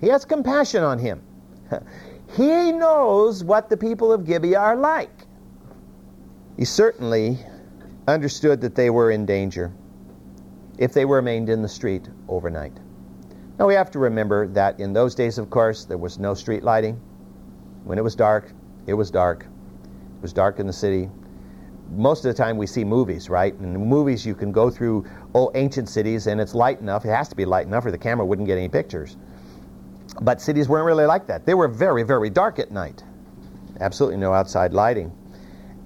He 0.00 0.08
has 0.08 0.24
compassion 0.24 0.82
on 0.82 0.98
him. 0.98 1.22
he 2.36 2.72
knows 2.72 3.42
what 3.42 3.68
the 3.68 3.76
people 3.76 4.12
of 4.12 4.24
Gibeah 4.24 4.58
are 4.58 4.76
like. 4.76 5.26
He 6.56 6.64
certainly 6.64 7.38
understood 8.06 8.60
that 8.60 8.74
they 8.74 8.90
were 8.90 9.10
in 9.10 9.26
danger 9.26 9.72
if 10.78 10.92
they 10.92 11.04
remained 11.04 11.48
in 11.48 11.62
the 11.62 11.68
street 11.68 12.08
overnight. 12.28 12.76
Now 13.58 13.66
we 13.66 13.74
have 13.74 13.90
to 13.92 13.98
remember 13.98 14.48
that 14.48 14.78
in 14.80 14.92
those 14.92 15.14
days, 15.14 15.38
of 15.38 15.50
course, 15.50 15.84
there 15.84 15.98
was 15.98 16.18
no 16.18 16.34
street 16.34 16.64
lighting. 16.64 17.00
When 17.84 17.98
it 17.98 18.04
was 18.04 18.14
dark, 18.16 18.52
it 18.86 18.94
was 18.94 19.10
dark. 19.10 19.44
It 19.44 20.22
was 20.22 20.32
dark 20.32 20.58
in 20.58 20.66
the 20.66 20.72
city. 20.72 21.10
Most 21.90 22.24
of 22.24 22.34
the 22.34 22.42
time 22.42 22.56
we 22.56 22.66
see 22.66 22.84
movies, 22.84 23.28
right? 23.28 23.54
In 23.54 23.76
movies 23.76 24.24
you 24.24 24.34
can 24.34 24.52
go 24.52 24.70
through 24.70 25.04
old 25.34 25.52
ancient 25.54 25.88
cities 25.88 26.26
and 26.26 26.40
it's 26.40 26.54
light 26.54 26.80
enough. 26.80 27.04
It 27.04 27.10
has 27.10 27.28
to 27.28 27.36
be 27.36 27.44
light 27.44 27.66
enough 27.66 27.84
or 27.84 27.90
the 27.90 27.98
camera 27.98 28.24
wouldn't 28.24 28.48
get 28.48 28.56
any 28.56 28.68
pictures. 28.68 29.16
But 30.20 30.40
cities 30.40 30.68
weren't 30.68 30.86
really 30.86 31.06
like 31.06 31.26
that. 31.26 31.44
They 31.44 31.54
were 31.54 31.68
very, 31.68 32.02
very 32.02 32.30
dark 32.30 32.58
at 32.58 32.70
night. 32.70 33.02
Absolutely 33.80 34.18
no 34.18 34.32
outside 34.32 34.72
lighting. 34.72 35.12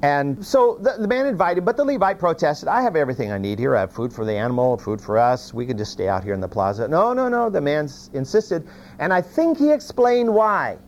And 0.03 0.45
so 0.45 0.79
the, 0.81 0.95
the, 0.99 1.09
man 1.09 1.27
invited, 1.27 1.65
but 1.65 1.77
the 1.77 1.85
Levite 1.85 2.21
protested, 2.21 2.69
I 2.69 2.83
have 2.83 2.95
everything 2.95 3.33
I 3.33 3.39
need 3.39 3.59
here. 3.59 3.75
I 3.75 3.81
have 3.81 3.93
food 3.93 4.13
for 4.13 4.25
the 4.25 4.33
animal, 4.33 4.79
food 4.79 5.01
for 5.01 5.19
us. 5.19 5.53
We 5.53 5.67
can 5.67 5.77
just 5.77 5.91
stay 5.91 6.09
out 6.09 6.23
here 6.23 6.35
in 6.35 6.41
the 6.41 6.49
plaza. 6.49 6.87
No, 6.87 7.13
no, 7.13 7.29
no. 7.29 7.51
The 7.51 7.61
man 7.61 7.89
insisted. 8.13 8.69
And 9.01 9.13
I 9.13 9.21
think 9.21 9.59
he 9.59 9.73
explained 9.73 10.33
why. 10.33 10.79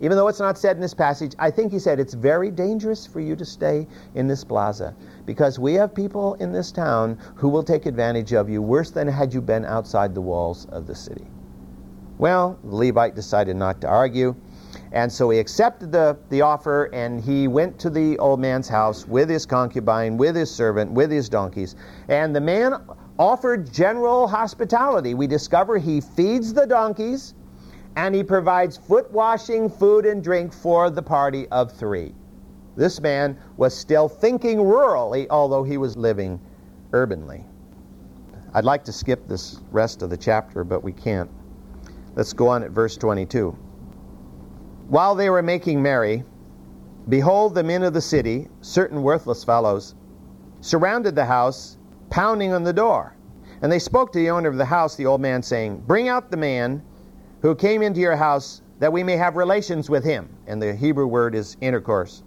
Even 0.00 0.16
though 0.16 0.28
it's 0.28 0.40
not 0.40 0.58
said 0.58 0.76
in 0.76 0.82
this 0.82 0.94
passage, 0.94 1.34
I 1.38 1.50
think 1.50 1.72
he 1.72 1.78
said 1.78 2.00
it's 2.00 2.14
very 2.14 2.50
dangerous 2.50 3.06
for 3.06 3.20
you 3.20 3.36
to 3.36 3.44
stay 3.44 3.86
in 4.14 4.26
this 4.26 4.42
plaza 4.42 4.94
because 5.24 5.58
we 5.58 5.74
have 5.74 5.94
people 5.94 6.34
in 6.34 6.52
this 6.52 6.72
town 6.72 7.18
who 7.36 7.48
will 7.48 7.62
take 7.62 7.86
advantage 7.86 8.32
of 8.32 8.50
you 8.50 8.60
worse 8.60 8.90
than 8.90 9.06
had 9.06 9.32
you 9.32 9.40
been 9.40 9.64
outside 9.64 10.14
the 10.14 10.20
walls 10.20 10.66
of 10.70 10.86
the 10.86 10.94
city. 10.94 11.26
Well, 12.18 12.58
the 12.64 12.74
Levite 12.74 13.14
decided 13.14 13.56
not 13.56 13.80
to 13.82 13.88
argue, 13.88 14.34
and 14.92 15.12
so 15.12 15.30
he 15.30 15.38
accepted 15.38 15.92
the, 15.92 16.16
the 16.28 16.42
offer 16.42 16.84
and 16.92 17.20
he 17.20 17.48
went 17.48 17.78
to 17.80 17.90
the 17.90 18.18
old 18.18 18.40
man's 18.40 18.68
house 18.68 19.06
with 19.06 19.28
his 19.28 19.46
concubine, 19.46 20.16
with 20.16 20.34
his 20.36 20.50
servant, 20.50 20.90
with 20.90 21.10
his 21.10 21.28
donkeys. 21.28 21.76
And 22.08 22.34
the 22.34 22.40
man 22.40 22.74
offered 23.18 23.72
general 23.72 24.26
hospitality. 24.26 25.14
We 25.14 25.26
discover 25.26 25.78
he 25.78 26.00
feeds 26.00 26.52
the 26.52 26.66
donkeys 26.66 27.34
and 27.96 28.14
he 28.14 28.22
provides 28.24 28.76
foot 28.76 29.10
washing, 29.12 29.70
food, 29.70 30.04
and 30.04 30.22
drink 30.22 30.52
for 30.52 30.90
the 30.90 31.02
party 31.02 31.46
of 31.48 31.72
three. 31.72 32.14
This 32.76 33.00
man 33.00 33.38
was 33.56 33.76
still 33.76 34.08
thinking 34.08 34.58
rurally, 34.58 35.26
although 35.30 35.62
he 35.62 35.76
was 35.76 35.96
living 35.96 36.40
urbanly. 36.92 37.44
I'd 38.52 38.64
like 38.64 38.84
to 38.84 38.92
skip 38.92 39.26
this 39.28 39.60
rest 39.70 40.02
of 40.02 40.10
the 40.10 40.16
chapter, 40.16 40.64
but 40.64 40.82
we 40.82 40.92
can't. 40.92 41.30
Let's 42.16 42.32
go 42.32 42.48
on 42.48 42.62
at 42.62 42.70
verse 42.70 42.96
22. 42.96 43.50
While 44.88 45.14
they 45.14 45.30
were 45.30 45.42
making 45.42 45.82
merry, 45.82 46.24
behold, 47.08 47.54
the 47.54 47.64
men 47.64 47.82
of 47.82 47.94
the 47.94 48.00
city, 48.00 48.48
certain 48.60 49.02
worthless 49.02 49.44
fellows, 49.44 49.94
surrounded 50.60 51.14
the 51.14 51.24
house, 51.24 51.78
pounding 52.10 52.52
on 52.52 52.64
the 52.64 52.72
door. 52.72 53.16
And 53.62 53.70
they 53.70 53.78
spoke 53.78 54.12
to 54.12 54.18
the 54.18 54.30
owner 54.30 54.48
of 54.48 54.56
the 54.56 54.64
house, 54.64 54.94
the 54.94 55.06
old 55.06 55.20
man, 55.20 55.42
saying, 55.42 55.82
Bring 55.86 56.08
out 56.08 56.30
the 56.30 56.36
man 56.36 56.82
who 57.44 57.54
came 57.54 57.82
into 57.82 58.00
your 58.00 58.16
house 58.16 58.62
that 58.78 58.90
we 58.90 59.02
may 59.02 59.18
have 59.18 59.36
relations 59.36 59.90
with 59.90 60.02
him. 60.02 60.30
And 60.46 60.62
the 60.62 60.74
Hebrew 60.74 61.06
word 61.06 61.34
is 61.34 61.58
intercourse. 61.60 62.22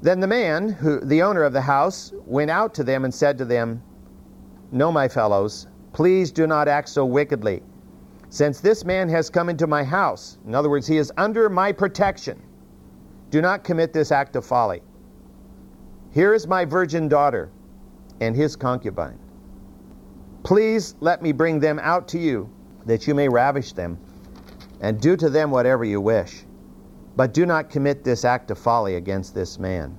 Then 0.00 0.20
the 0.20 0.28
man, 0.28 0.68
who, 0.68 1.00
the 1.00 1.22
owner 1.22 1.42
of 1.42 1.52
the 1.52 1.60
house, 1.60 2.12
went 2.24 2.48
out 2.48 2.72
to 2.74 2.84
them 2.84 3.04
and 3.04 3.12
said 3.12 3.36
to 3.38 3.44
them, 3.44 3.82
No, 4.70 4.92
my 4.92 5.08
fellows, 5.08 5.66
please 5.92 6.30
do 6.30 6.46
not 6.46 6.68
act 6.68 6.88
so 6.88 7.04
wickedly. 7.04 7.64
Since 8.28 8.60
this 8.60 8.84
man 8.84 9.08
has 9.08 9.28
come 9.28 9.48
into 9.48 9.66
my 9.66 9.82
house, 9.82 10.38
in 10.46 10.54
other 10.54 10.70
words, 10.70 10.86
he 10.86 10.98
is 10.98 11.12
under 11.16 11.50
my 11.50 11.72
protection, 11.72 12.40
do 13.30 13.42
not 13.42 13.64
commit 13.64 13.92
this 13.92 14.12
act 14.12 14.36
of 14.36 14.46
folly. 14.46 14.82
Here 16.12 16.32
is 16.32 16.46
my 16.46 16.64
virgin 16.64 17.08
daughter 17.08 17.50
and 18.20 18.36
his 18.36 18.54
concubine. 18.54 19.18
Please 20.44 20.94
let 21.00 21.22
me 21.22 21.32
bring 21.32 21.58
them 21.58 21.80
out 21.80 22.06
to 22.08 22.20
you 22.20 22.48
that 22.86 23.06
you 23.06 23.14
may 23.14 23.28
ravish 23.28 23.72
them, 23.72 23.98
and 24.80 25.00
do 25.00 25.16
to 25.16 25.28
them 25.28 25.50
whatever 25.50 25.84
you 25.84 26.00
wish. 26.00 26.44
But 27.16 27.34
do 27.34 27.46
not 27.46 27.70
commit 27.70 28.04
this 28.04 28.24
act 28.24 28.50
of 28.50 28.58
folly 28.58 28.94
against 28.94 29.34
this 29.34 29.58
man. 29.58 29.98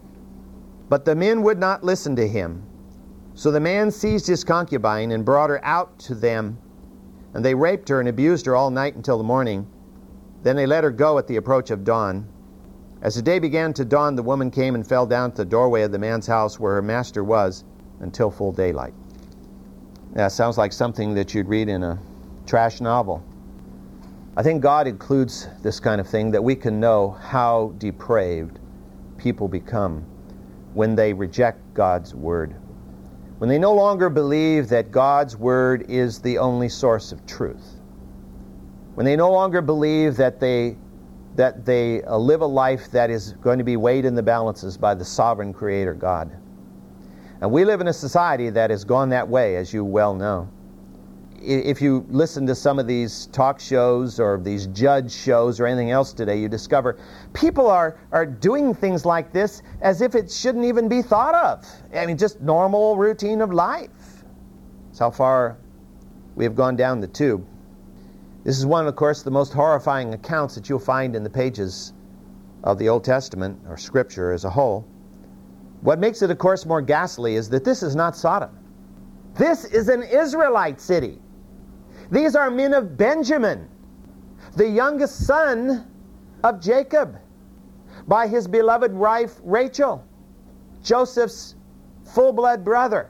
But 0.89 1.03
the 1.03 1.15
men 1.15 1.41
would 1.43 1.59
not 1.59 1.83
listen 1.83 2.15
to 2.15 2.27
him. 2.27 2.63
So 3.35 3.51
the 3.51 3.59
man 3.59 3.91
seized 3.91 4.27
his 4.27 4.43
concubine 4.43 5.11
and 5.11 5.25
brought 5.25 5.49
her 5.49 5.63
out 5.63 5.99
to 5.99 6.15
them, 6.15 6.57
and 7.33 7.43
they 7.43 7.53
raped 7.53 7.89
her 7.89 7.99
and 7.99 8.09
abused 8.09 8.45
her 8.45 8.55
all 8.55 8.71
night 8.71 8.95
until 8.95 9.17
the 9.17 9.23
morning. 9.23 9.67
Then 10.43 10.55
they 10.55 10.65
let 10.65 10.83
her 10.83 10.91
go 10.91 11.17
at 11.17 11.27
the 11.27 11.35
approach 11.35 11.71
of 11.71 11.83
dawn. 11.83 12.27
As 13.01 13.15
the 13.15 13.21
day 13.21 13.37
began 13.37 13.73
to 13.73 13.85
dawn, 13.85 14.15
the 14.15 14.23
woman 14.23 14.49
came 14.49 14.75
and 14.75 14.87
fell 14.87 15.05
down 15.05 15.31
at 15.31 15.35
the 15.35 15.45
doorway 15.45 15.83
of 15.83 15.91
the 15.91 15.99
man's 15.99 16.25
house 16.25 16.59
where 16.59 16.75
her 16.75 16.81
master 16.81 17.23
was 17.23 17.63
until 17.99 18.31
full 18.31 18.51
daylight. 18.51 18.93
That 20.13 20.31
sounds 20.31 20.57
like 20.57 20.73
something 20.73 21.13
that 21.15 21.33
you'd 21.33 21.47
read 21.47 21.69
in 21.69 21.83
a 21.83 21.99
trash 22.47 22.79
novel. 22.81 23.23
I 24.37 24.43
think 24.43 24.61
God 24.61 24.87
includes 24.87 25.49
this 25.63 25.79
kind 25.79 25.99
of 25.99 26.07
thing 26.07 26.31
that 26.31 26.43
we 26.43 26.55
can 26.55 26.79
know 26.79 27.11
how 27.21 27.73
depraved 27.77 28.59
people 29.17 29.47
become 29.47 30.05
when 30.73 30.95
they 30.95 31.11
reject 31.11 31.59
God's 31.73 32.15
Word. 32.15 32.55
When 33.39 33.49
they 33.49 33.59
no 33.59 33.73
longer 33.73 34.09
believe 34.09 34.69
that 34.69 34.91
God's 34.91 35.35
Word 35.35 35.89
is 35.89 36.19
the 36.19 36.37
only 36.37 36.69
source 36.69 37.11
of 37.11 37.25
truth. 37.25 37.79
When 38.95 39.05
they 39.05 39.15
no 39.15 39.31
longer 39.31 39.61
believe 39.61 40.15
that 40.17 40.39
they, 40.39 40.77
that 41.35 41.65
they 41.65 42.03
uh, 42.03 42.17
live 42.17 42.41
a 42.41 42.47
life 42.47 42.89
that 42.91 43.09
is 43.09 43.33
going 43.33 43.57
to 43.57 43.63
be 43.63 43.75
weighed 43.75 44.05
in 44.05 44.15
the 44.15 44.23
balances 44.23 44.77
by 44.77 44.93
the 44.93 45.05
sovereign 45.05 45.53
Creator 45.53 45.95
God. 45.95 46.31
And 47.41 47.51
we 47.51 47.65
live 47.65 47.81
in 47.81 47.87
a 47.87 47.93
society 47.93 48.49
that 48.51 48.69
has 48.69 48.83
gone 48.83 49.09
that 49.09 49.27
way, 49.27 49.55
as 49.55 49.73
you 49.73 49.83
well 49.83 50.15
know 50.15 50.49
if 51.41 51.81
you 51.81 52.05
listen 52.09 52.45
to 52.47 52.55
some 52.55 52.79
of 52.79 52.87
these 52.87 53.27
talk 53.27 53.59
shows 53.59 54.19
or 54.19 54.39
these 54.41 54.67
judge 54.67 55.11
shows 55.11 55.59
or 55.59 55.65
anything 55.65 55.91
else 55.91 56.13
today, 56.13 56.39
you 56.39 56.49
discover 56.49 56.97
people 57.33 57.67
are, 57.67 57.97
are 58.11 58.25
doing 58.25 58.73
things 58.73 59.05
like 59.05 59.31
this 59.31 59.61
as 59.81 60.01
if 60.01 60.15
it 60.15 60.31
shouldn't 60.31 60.65
even 60.65 60.89
be 60.89 61.01
thought 61.01 61.35
of. 61.35 61.65
I 61.95 62.05
mean, 62.05 62.17
just 62.17 62.41
normal 62.41 62.97
routine 62.97 63.41
of 63.41 63.53
life. 63.53 64.23
It's 64.89 64.99
how 64.99 65.11
far 65.11 65.57
we 66.35 66.43
have 66.43 66.55
gone 66.55 66.75
down 66.75 66.99
the 66.99 67.07
tube. 67.07 67.45
This 68.43 68.57
is 68.57 68.65
one, 68.65 68.87
of 68.87 68.95
course, 68.95 69.23
the 69.23 69.31
most 69.31 69.53
horrifying 69.53 70.13
accounts 70.13 70.55
that 70.55 70.69
you'll 70.69 70.79
find 70.79 71.15
in 71.15 71.23
the 71.23 71.29
pages 71.29 71.93
of 72.63 72.77
the 72.79 72.89
Old 72.89 73.03
Testament 73.03 73.59
or 73.67 73.77
Scripture 73.77 74.31
as 74.31 74.45
a 74.45 74.49
whole. 74.49 74.85
What 75.81 75.99
makes 75.99 76.21
it, 76.21 76.31
of 76.31 76.37
course, 76.37 76.65
more 76.65 76.81
ghastly 76.81 77.35
is 77.35 77.49
that 77.49 77.63
this 77.63 77.83
is 77.83 77.95
not 77.95 78.15
Sodom. 78.15 78.57
This 79.35 79.65
is 79.65 79.89
an 79.89 80.01
Israelite 80.01 80.81
city. 80.81 81.19
These 82.11 82.35
are 82.35 82.49
men 82.49 82.73
of 82.73 82.97
Benjamin, 82.97 83.67
the 84.55 84.67
youngest 84.67 85.25
son 85.25 85.85
of 86.43 86.61
Jacob, 86.61 87.17
by 88.07 88.27
his 88.27 88.47
beloved 88.47 88.93
wife 88.93 89.39
Rachel, 89.43 90.03
Joseph's 90.83 91.55
full 92.05 92.31
blood 92.31 92.63
brother. 92.63 93.09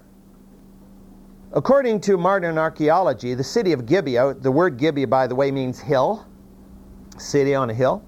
According 1.53 2.01
to 2.01 2.17
modern 2.17 2.57
archaeology, 2.57 3.33
the 3.33 3.43
city 3.43 3.71
of 3.71 3.85
Gibeah, 3.85 4.33
the 4.33 4.51
word 4.51 4.77
Gibeah, 4.77 5.07
by 5.07 5.27
the 5.27 5.35
way, 5.35 5.51
means 5.51 5.79
hill, 5.79 6.25
city 7.17 7.55
on 7.55 7.69
a 7.69 7.73
hill. 7.73 8.03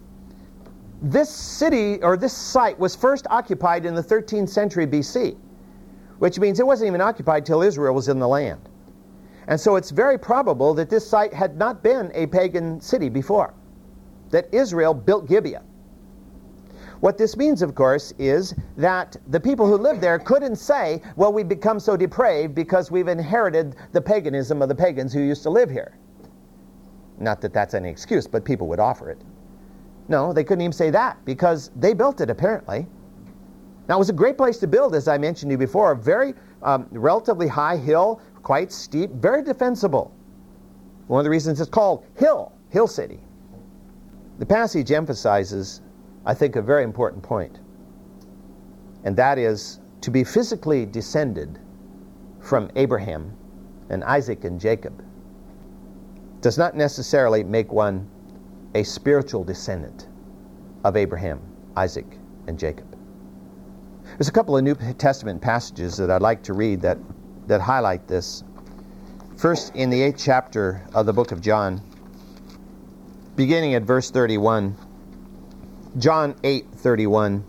This 1.01 1.29
city, 1.29 2.01
or 2.03 2.17
this 2.17 2.33
site, 2.33 2.77
was 2.77 2.95
first 2.95 3.27
occupied 3.29 3.85
in 3.85 3.95
the 3.95 4.03
13th 4.03 4.49
century 4.49 4.85
BC, 4.85 5.37
which 6.17 6.39
means 6.39 6.59
it 6.59 6.67
wasn't 6.67 6.87
even 6.87 6.99
occupied 6.99 7.45
till 7.45 7.61
Israel 7.61 7.95
was 7.95 8.09
in 8.09 8.19
the 8.19 8.27
land. 8.27 8.68
And 9.49 9.59
so 9.59 9.75
it's 9.75 9.89
very 9.89 10.17
probable 10.17 10.75
that 10.75 10.91
this 10.91 11.05
site 11.05 11.33
had 11.33 11.57
not 11.57 11.81
been 11.81 12.11
a 12.13 12.27
pagan 12.27 12.79
city 12.79 13.09
before, 13.09 13.55
that 14.29 14.47
Israel 14.53 14.93
built 14.93 15.27
Gibeah. 15.27 15.63
What 16.99 17.17
this 17.17 17.35
means, 17.35 17.63
of 17.63 17.73
course, 17.73 18.13
is 18.19 18.53
that 18.77 19.17
the 19.29 19.39
people 19.39 19.65
who 19.65 19.75
lived 19.75 20.01
there 20.01 20.19
couldn't 20.19 20.57
say, 20.57 21.01
well, 21.15 21.33
we've 21.33 21.49
become 21.49 21.79
so 21.79 21.97
depraved 21.97 22.53
because 22.53 22.91
we've 22.91 23.07
inherited 23.07 23.75
the 23.91 24.01
paganism 24.01 24.61
of 24.61 24.69
the 24.69 24.75
pagans 24.75 25.13
who 25.13 25.21
used 25.21 25.41
to 25.43 25.49
live 25.49 25.71
here. 25.71 25.97
Not 27.17 27.41
that 27.41 27.51
that's 27.51 27.73
any 27.73 27.89
excuse, 27.89 28.27
but 28.27 28.45
people 28.45 28.67
would 28.67 28.79
offer 28.79 29.09
it. 29.09 29.21
No, 30.09 30.31
they 30.31 30.43
couldn't 30.43 30.61
even 30.61 30.73
say 30.73 30.91
that 30.91 31.23
because 31.25 31.71
they 31.75 31.93
built 31.95 32.21
it 32.21 32.29
apparently. 32.29 32.85
Now, 33.87 33.95
it 33.95 33.99
was 33.99 34.09
a 34.09 34.13
great 34.13 34.37
place 34.37 34.59
to 34.59 34.67
build, 34.67 34.93
as 34.93 35.07
I 35.07 35.17
mentioned 35.17 35.49
to 35.49 35.53
you 35.53 35.57
before. 35.57 35.93
A 35.93 35.95
very 35.95 36.35
um, 36.61 36.87
relatively 36.91 37.47
high 37.47 37.77
hill, 37.77 38.21
quite 38.43 38.71
steep, 38.71 39.11
very 39.11 39.43
defensible. 39.43 40.13
One 41.07 41.19
of 41.19 41.23
the 41.23 41.29
reasons 41.29 41.59
it's 41.59 41.69
called 41.69 42.05
Hill, 42.15 42.51
Hill 42.69 42.87
City. 42.87 43.19
The 44.37 44.45
passage 44.45 44.91
emphasizes 44.91 45.81
I 46.25 46.33
think, 46.33 46.55
a 46.55 46.61
very 46.61 46.83
important. 46.83 47.59
And 49.03 49.15
that 49.15 49.37
is 49.37 49.79
to 50.01 50.11
be 50.11 50.23
physically 50.23 50.85
descended 50.85 51.59
from 52.39 52.69
Abraham 52.75 53.35
and 53.89 54.03
Isaac 54.03 54.43
and 54.43 54.59
Jacob 54.59 55.03
does 56.41 56.57
not 56.57 56.75
necessarily 56.75 57.43
make 57.43 57.71
one 57.71 58.07
a 58.75 58.83
spiritual 58.83 59.43
descendant 59.43 60.07
of 60.83 60.95
Abraham, 60.95 61.41
Isaac, 61.75 62.05
and 62.47 62.57
Jacob. 62.57 62.85
There's 64.17 64.29
a 64.29 64.31
couple 64.31 64.55
of 64.55 64.63
New 64.63 64.75
Testament 64.75 65.41
passages 65.41 65.97
that 65.97 66.09
I'd 66.11 66.21
like 66.21 66.43
to 66.43 66.53
read 66.53 66.81
that, 66.81 66.97
that 67.49 67.61
highlight 67.61 68.07
this. 68.07 68.43
First, 69.37 69.75
in 69.75 69.89
the 69.89 70.01
eighth 70.01 70.17
chapter 70.17 70.81
of 70.93 71.05
the 71.05 71.13
book 71.13 71.31
of 71.31 71.41
John, 71.41 71.81
beginning 73.35 73.73
at 73.73 73.83
verse 73.83 74.11
31. 74.11 74.75
John 75.97 76.35
8:31 76.43 77.43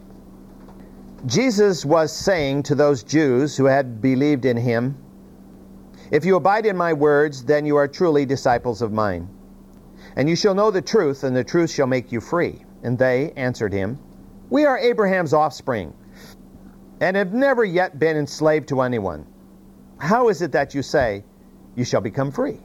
Jesus 1.26 1.84
was 1.84 2.10
saying 2.12 2.62
to 2.62 2.74
those 2.74 3.02
Jews 3.02 3.56
who 3.56 3.66
had 3.66 4.00
believed 4.00 4.46
in 4.46 4.56
him, 4.56 4.96
If 6.10 6.24
you 6.24 6.36
abide 6.36 6.64
in 6.64 6.76
my 6.76 6.94
words, 6.94 7.44
then 7.44 7.66
you 7.66 7.76
are 7.76 7.86
truly 7.86 8.24
disciples 8.24 8.80
of 8.80 8.92
mine. 8.92 9.28
And 10.16 10.30
you 10.30 10.36
shall 10.36 10.54
know 10.54 10.70
the 10.70 10.80
truth, 10.80 11.24
and 11.24 11.36
the 11.36 11.44
truth 11.44 11.70
shall 11.70 11.86
make 11.86 12.10
you 12.10 12.20
free. 12.20 12.64
And 12.82 12.98
they 12.98 13.32
answered 13.32 13.72
him, 13.72 13.98
We 14.48 14.64
are 14.64 14.78
Abraham's 14.78 15.34
offspring, 15.34 15.92
and 17.00 17.16
have 17.16 17.34
never 17.34 17.64
yet 17.64 17.98
been 17.98 18.16
enslaved 18.16 18.68
to 18.68 18.80
anyone. 18.80 19.26
How 20.00 20.28
is 20.28 20.40
it 20.40 20.52
that 20.52 20.74
you 20.74 20.82
say, 20.82 21.24
You 21.76 21.84
shall 21.84 22.00
become 22.00 22.30
free? 22.30 22.60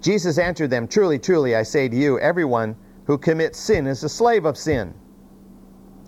Jesus 0.00 0.38
answered 0.38 0.70
them, 0.70 0.88
Truly, 0.88 1.18
truly, 1.18 1.54
I 1.54 1.62
say 1.62 1.88
to 1.88 1.96
you, 1.96 2.18
everyone 2.20 2.76
who 3.04 3.18
commits 3.18 3.58
sin 3.58 3.86
is 3.86 4.02
a 4.02 4.08
slave 4.08 4.44
of 4.44 4.56
sin. 4.56 4.94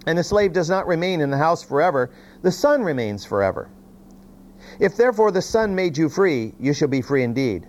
And 0.06 0.18
the 0.18 0.24
slave 0.24 0.52
does 0.52 0.70
not 0.70 0.86
remain 0.86 1.20
in 1.20 1.30
the 1.30 1.36
house 1.36 1.62
forever, 1.62 2.10
the 2.42 2.52
Son 2.52 2.82
remains 2.82 3.24
forever. 3.24 3.68
If 4.78 4.96
therefore 4.96 5.30
the 5.30 5.42
Son 5.42 5.74
made 5.74 5.98
you 5.98 6.08
free, 6.08 6.54
you 6.58 6.72
shall 6.72 6.88
be 6.88 7.02
free 7.02 7.22
indeed. 7.22 7.66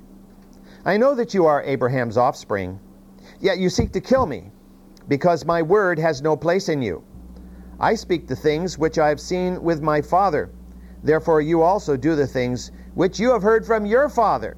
I 0.85 0.97
know 0.97 1.13
that 1.15 1.33
you 1.33 1.45
are 1.45 1.63
Abraham's 1.63 2.17
offspring, 2.17 2.79
yet 3.39 3.57
you 3.57 3.69
seek 3.69 3.91
to 3.93 4.01
kill 4.01 4.25
me, 4.25 4.51
because 5.07 5.43
my 5.43 5.61
word 5.61 5.99
has 5.99 6.21
no 6.21 6.37
place 6.37 6.69
in 6.69 6.81
you. 6.81 7.03
I 7.79 7.95
speak 7.95 8.27
the 8.27 8.35
things 8.35 8.77
which 8.77 8.97
I 8.97 9.09
have 9.09 9.19
seen 9.19 9.61
with 9.61 9.81
my 9.81 10.01
Father. 10.01 10.49
Therefore 11.03 11.41
you 11.41 11.61
also 11.61 11.97
do 11.97 12.15
the 12.15 12.27
things 12.27 12.71
which 12.93 13.19
you 13.19 13.31
have 13.31 13.41
heard 13.41 13.65
from 13.65 13.85
your 13.85 14.09
father. 14.09 14.57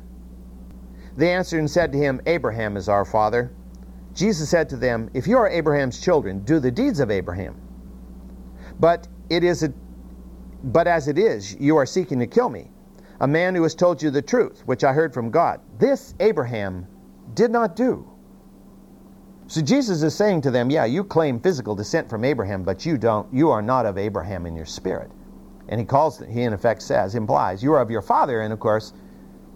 They 1.15 1.31
answered 1.31 1.59
and 1.59 1.69
said 1.69 1.91
to 1.91 1.97
him, 1.97 2.21
Abraham 2.25 2.75
is 2.75 2.89
our 2.89 3.05
father. 3.05 3.51
Jesus 4.13 4.49
said 4.49 4.69
to 4.69 4.77
them, 4.77 5.09
If 5.13 5.27
you 5.27 5.37
are 5.37 5.47
Abraham's 5.47 5.99
children, 5.99 6.39
do 6.39 6.59
the 6.59 6.71
deeds 6.71 6.99
of 6.99 7.11
Abraham. 7.11 7.55
But 8.79 9.07
it 9.29 9.43
is 9.43 9.63
a, 9.63 9.73
but 10.63 10.87
as 10.87 11.07
it 11.07 11.17
is, 11.17 11.55
you 11.59 11.77
are 11.77 11.85
seeking 11.85 12.19
to 12.19 12.27
kill 12.27 12.49
me, 12.49 12.71
a 13.19 13.27
man 13.27 13.55
who 13.55 13.63
has 13.63 13.75
told 13.75 14.01
you 14.01 14.09
the 14.09 14.21
truth, 14.21 14.63
which 14.65 14.83
I 14.83 14.93
heard 14.93 15.13
from 15.13 15.29
God. 15.29 15.61
This 15.79 16.15
Abraham 16.19 16.87
did 17.33 17.51
not 17.51 17.75
do. 17.75 18.09
So 19.47 19.61
Jesus 19.61 20.01
is 20.01 20.15
saying 20.15 20.41
to 20.41 20.51
them, 20.51 20.69
Yeah, 20.69 20.85
you 20.85 21.03
claim 21.03 21.39
physical 21.39 21.75
descent 21.75 22.09
from 22.09 22.23
Abraham, 22.23 22.63
but 22.63 22.85
you 22.85 22.97
don't, 22.97 23.31
you 23.33 23.49
are 23.51 23.61
not 23.61 23.85
of 23.85 23.97
Abraham 23.97 24.45
in 24.45 24.55
your 24.55 24.65
spirit. 24.65 25.11
And 25.69 25.79
he 25.79 25.85
calls, 25.85 26.19
he 26.19 26.43
in 26.43 26.53
effect 26.53 26.81
says, 26.81 27.15
implies, 27.15 27.63
you 27.63 27.73
are 27.73 27.81
of 27.81 27.89
your 27.89 28.01
father, 28.01 28.41
and 28.41 28.51
of 28.51 28.59
course, 28.59 28.93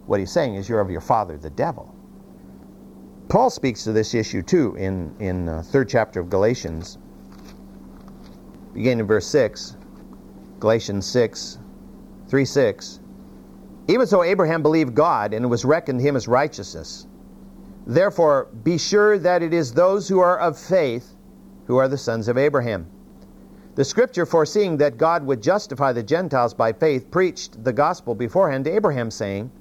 what 0.05 0.19
he's 0.19 0.31
saying 0.31 0.55
is 0.55 0.69
you're 0.69 0.79
of 0.79 0.89
your 0.89 1.01
father, 1.01 1.37
the 1.37 1.49
devil. 1.49 1.93
Paul 3.27 3.49
speaks 3.49 3.83
to 3.83 3.91
this 3.91 4.13
issue 4.13 4.41
too 4.41 4.75
in 4.75 5.13
in 5.19 5.49
uh, 5.49 5.61
third 5.61 5.89
chapter 5.89 6.21
of 6.21 6.29
Galatians, 6.29 6.97
beginning 8.73 9.01
in 9.01 9.07
verse 9.07 9.27
six, 9.27 9.75
Galatians 10.61 11.05
six, 11.05 11.57
three 12.29 12.45
six. 12.45 13.01
Even 13.89 14.07
so, 14.07 14.23
Abraham 14.23 14.61
believed 14.61 14.95
God, 14.95 15.33
and 15.33 15.43
it 15.43 15.47
was 15.49 15.65
reckoned 15.65 15.99
him 15.99 16.15
as 16.15 16.27
righteousness. 16.27 17.07
Therefore, 17.85 18.47
be 18.63 18.77
sure 18.77 19.19
that 19.19 19.43
it 19.43 19.53
is 19.53 19.73
those 19.73 20.07
who 20.07 20.19
are 20.19 20.39
of 20.39 20.57
faith 20.57 21.13
who 21.65 21.75
are 21.75 21.89
the 21.89 21.97
sons 21.97 22.29
of 22.29 22.37
Abraham. 22.37 22.89
The 23.77 23.85
scripture, 23.85 24.25
foreseeing 24.25 24.77
that 24.77 24.97
God 24.97 25.23
would 25.27 25.39
justify 25.39 25.93
the 25.93 26.01
Gentiles 26.01 26.51
by 26.51 26.73
faith, 26.73 27.11
preached 27.11 27.63
the 27.63 27.71
gospel 27.71 28.15
beforehand 28.15 28.65
to 28.65 28.71
Abraham, 28.71 29.11
saying, 29.11 29.51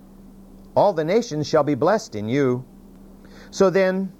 All 0.74 0.94
the 0.94 1.04
nations 1.04 1.46
shall 1.46 1.62
be 1.62 1.74
blessed 1.74 2.14
in 2.16 2.26
you. 2.26 2.64
So 3.50 3.68
then, 3.68 4.10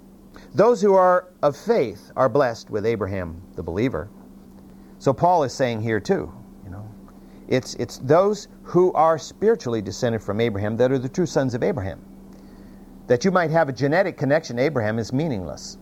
those 0.53 0.83
who 0.83 0.93
are 0.93 1.29
of 1.41 1.57
faith 1.57 2.11
are 2.15 2.29
blessed 2.29 2.69
with 2.69 2.85
Abraham 2.85 3.41
the 3.55 3.63
believer. 3.63 4.07
So 4.99 5.13
Paul 5.13 5.43
is 5.43 5.51
saying 5.51 5.81
here 5.81 5.99
too, 5.99 6.31
you 6.63 6.69
know, 6.69 6.87
it's 7.47 7.73
it's 7.75 7.97
those 7.97 8.49
who 8.61 8.93
are 8.93 9.17
spiritually 9.17 9.81
descended 9.81 10.21
from 10.21 10.39
Abraham 10.39 10.77
that 10.77 10.91
are 10.91 10.99
the 10.99 11.09
true 11.09 11.25
sons 11.25 11.55
of 11.55 11.63
Abraham. 11.63 12.05
That 13.07 13.25
you 13.25 13.31
might 13.31 13.49
have 13.49 13.67
a 13.67 13.73
genetic 13.73 14.15
connection 14.15 14.57
to 14.57 14.61
Abraham 14.61 14.99
is 14.99 15.11
meaningless. 15.11 15.79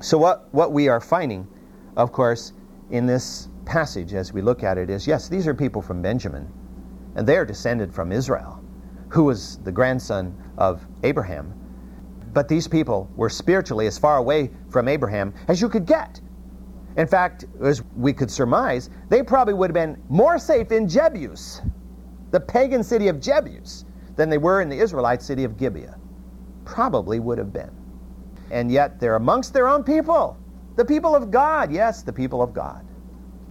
So 0.00 0.18
what 0.18 0.46
what 0.54 0.72
we 0.72 0.86
are 0.86 1.00
finding, 1.00 1.48
of 1.96 2.12
course, 2.12 2.52
in 2.90 3.06
this 3.06 3.48
passage 3.64 4.14
as 4.14 4.32
we 4.32 4.42
look 4.42 4.62
at 4.62 4.78
it 4.78 4.90
is 4.90 5.06
yes, 5.06 5.28
these 5.28 5.46
are 5.46 5.54
people 5.54 5.82
from 5.82 6.02
Benjamin, 6.02 6.50
and 7.14 7.26
they 7.26 7.36
are 7.36 7.44
descended 7.44 7.92
from 7.94 8.12
Israel, 8.12 8.62
who 9.08 9.24
was 9.24 9.58
the 9.58 9.72
grandson 9.72 10.34
of 10.58 10.86
Abraham 11.02 11.54
but 12.32 12.48
these 12.48 12.68
people 12.68 13.08
were 13.16 13.28
spiritually 13.28 13.86
as 13.86 13.98
far 13.98 14.18
away 14.18 14.50
from 14.68 14.88
Abraham 14.88 15.34
as 15.48 15.60
you 15.60 15.68
could 15.68 15.86
get. 15.86 16.20
In 16.96 17.06
fact, 17.06 17.44
as 17.62 17.82
we 17.96 18.12
could 18.12 18.30
surmise, 18.30 18.90
they 19.08 19.22
probably 19.22 19.54
would 19.54 19.70
have 19.70 19.74
been 19.74 20.00
more 20.08 20.38
safe 20.38 20.72
in 20.72 20.86
Jebus, 20.86 21.60
the 22.30 22.40
pagan 22.40 22.82
city 22.82 23.08
of 23.08 23.16
Jebus, 23.16 23.84
than 24.16 24.28
they 24.28 24.38
were 24.38 24.60
in 24.60 24.68
the 24.68 24.78
Israelite 24.78 25.22
city 25.22 25.44
of 25.44 25.56
Gibeah. 25.56 25.96
Probably 26.64 27.20
would 27.20 27.38
have 27.38 27.52
been. 27.52 27.70
And 28.50 28.70
yet 28.70 29.00
they're 29.00 29.16
amongst 29.16 29.52
their 29.52 29.68
own 29.68 29.84
people, 29.84 30.36
the 30.76 30.84
people 30.84 31.14
of 31.14 31.30
God. 31.30 31.72
Yes, 31.72 32.02
the 32.02 32.12
people 32.12 32.42
of 32.42 32.52
God. 32.52 32.84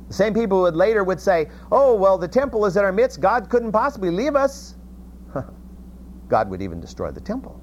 The 0.08 0.14
same 0.14 0.34
people 0.34 0.58
who 0.58 0.64
would 0.64 0.76
later 0.76 1.04
would 1.04 1.20
say, 1.20 1.50
"Oh, 1.72 1.94
well, 1.96 2.18
the 2.18 2.28
temple 2.28 2.66
is 2.66 2.78
in 2.78 2.84
our 2.84 2.92
midst. 2.92 3.22
God 3.22 3.50
couldn't 3.50 3.72
possibly 3.72 4.10
leave 4.10 4.36
us." 4.36 4.76
God 6.30 6.50
would 6.50 6.62
even 6.62 6.80
destroy 6.80 7.12
the 7.12 7.22
temple. 7.22 7.60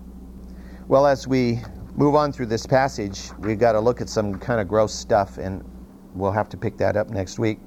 Well, 0.89 1.07
as 1.07 1.27
we 1.27 1.61
move 1.97 2.15
on 2.15 2.31
through 2.33 2.47
this 2.47 2.67
passage, 2.67 3.31
we've 3.41 3.59
got 3.59 3.73
to 3.73 3.81
look 3.81 4.01
at 4.01 4.09
some 4.09 4.39
kind 4.39 4.61
of 4.61 4.69
gross 4.69 4.95
stuff, 4.95 5.39
and 5.39 5.65
we'll 6.15 6.33
have 6.33 6.49
to 6.51 6.57
pick 6.57 6.77
that 6.79 6.97
up 6.97 7.11
next 7.11 7.39
week. 7.39 7.59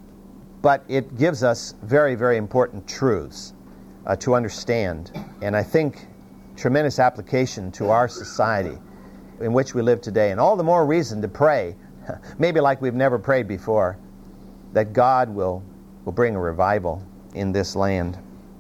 But 0.62 0.84
it 0.88 1.18
gives 1.18 1.44
us 1.44 1.76
very, 1.84 2.16
very 2.16 2.38
important 2.38 2.88
truths 2.88 3.54
uh, 4.06 4.16
to 4.18 4.36
understand, 4.36 5.12
and 5.42 5.56
I 5.56 5.64
think 5.64 6.08
tremendous 6.56 7.00
application 7.00 7.72
to 7.72 7.90
our 7.90 8.08
society 8.08 8.78
in 9.42 9.54
which 9.54 9.74
we 9.74 9.82
live 9.82 10.02
today, 10.02 10.32
and 10.32 10.40
all 10.40 10.56
the 10.56 10.64
more 10.64 10.86
reason 10.86 11.22
to 11.22 11.28
pray, 11.28 11.76
maybe 12.40 12.60
like 12.60 12.82
we've 12.82 12.94
never 12.94 13.20
prayed 13.20 13.48
before, 13.48 13.98
that 14.74 14.94
God 14.94 15.30
will, 15.30 15.64
will 16.06 16.14
bring 16.14 16.36
a 16.36 16.40
revival 16.40 17.04
in 17.34 17.52
this 17.52 17.76
land. 17.76 18.18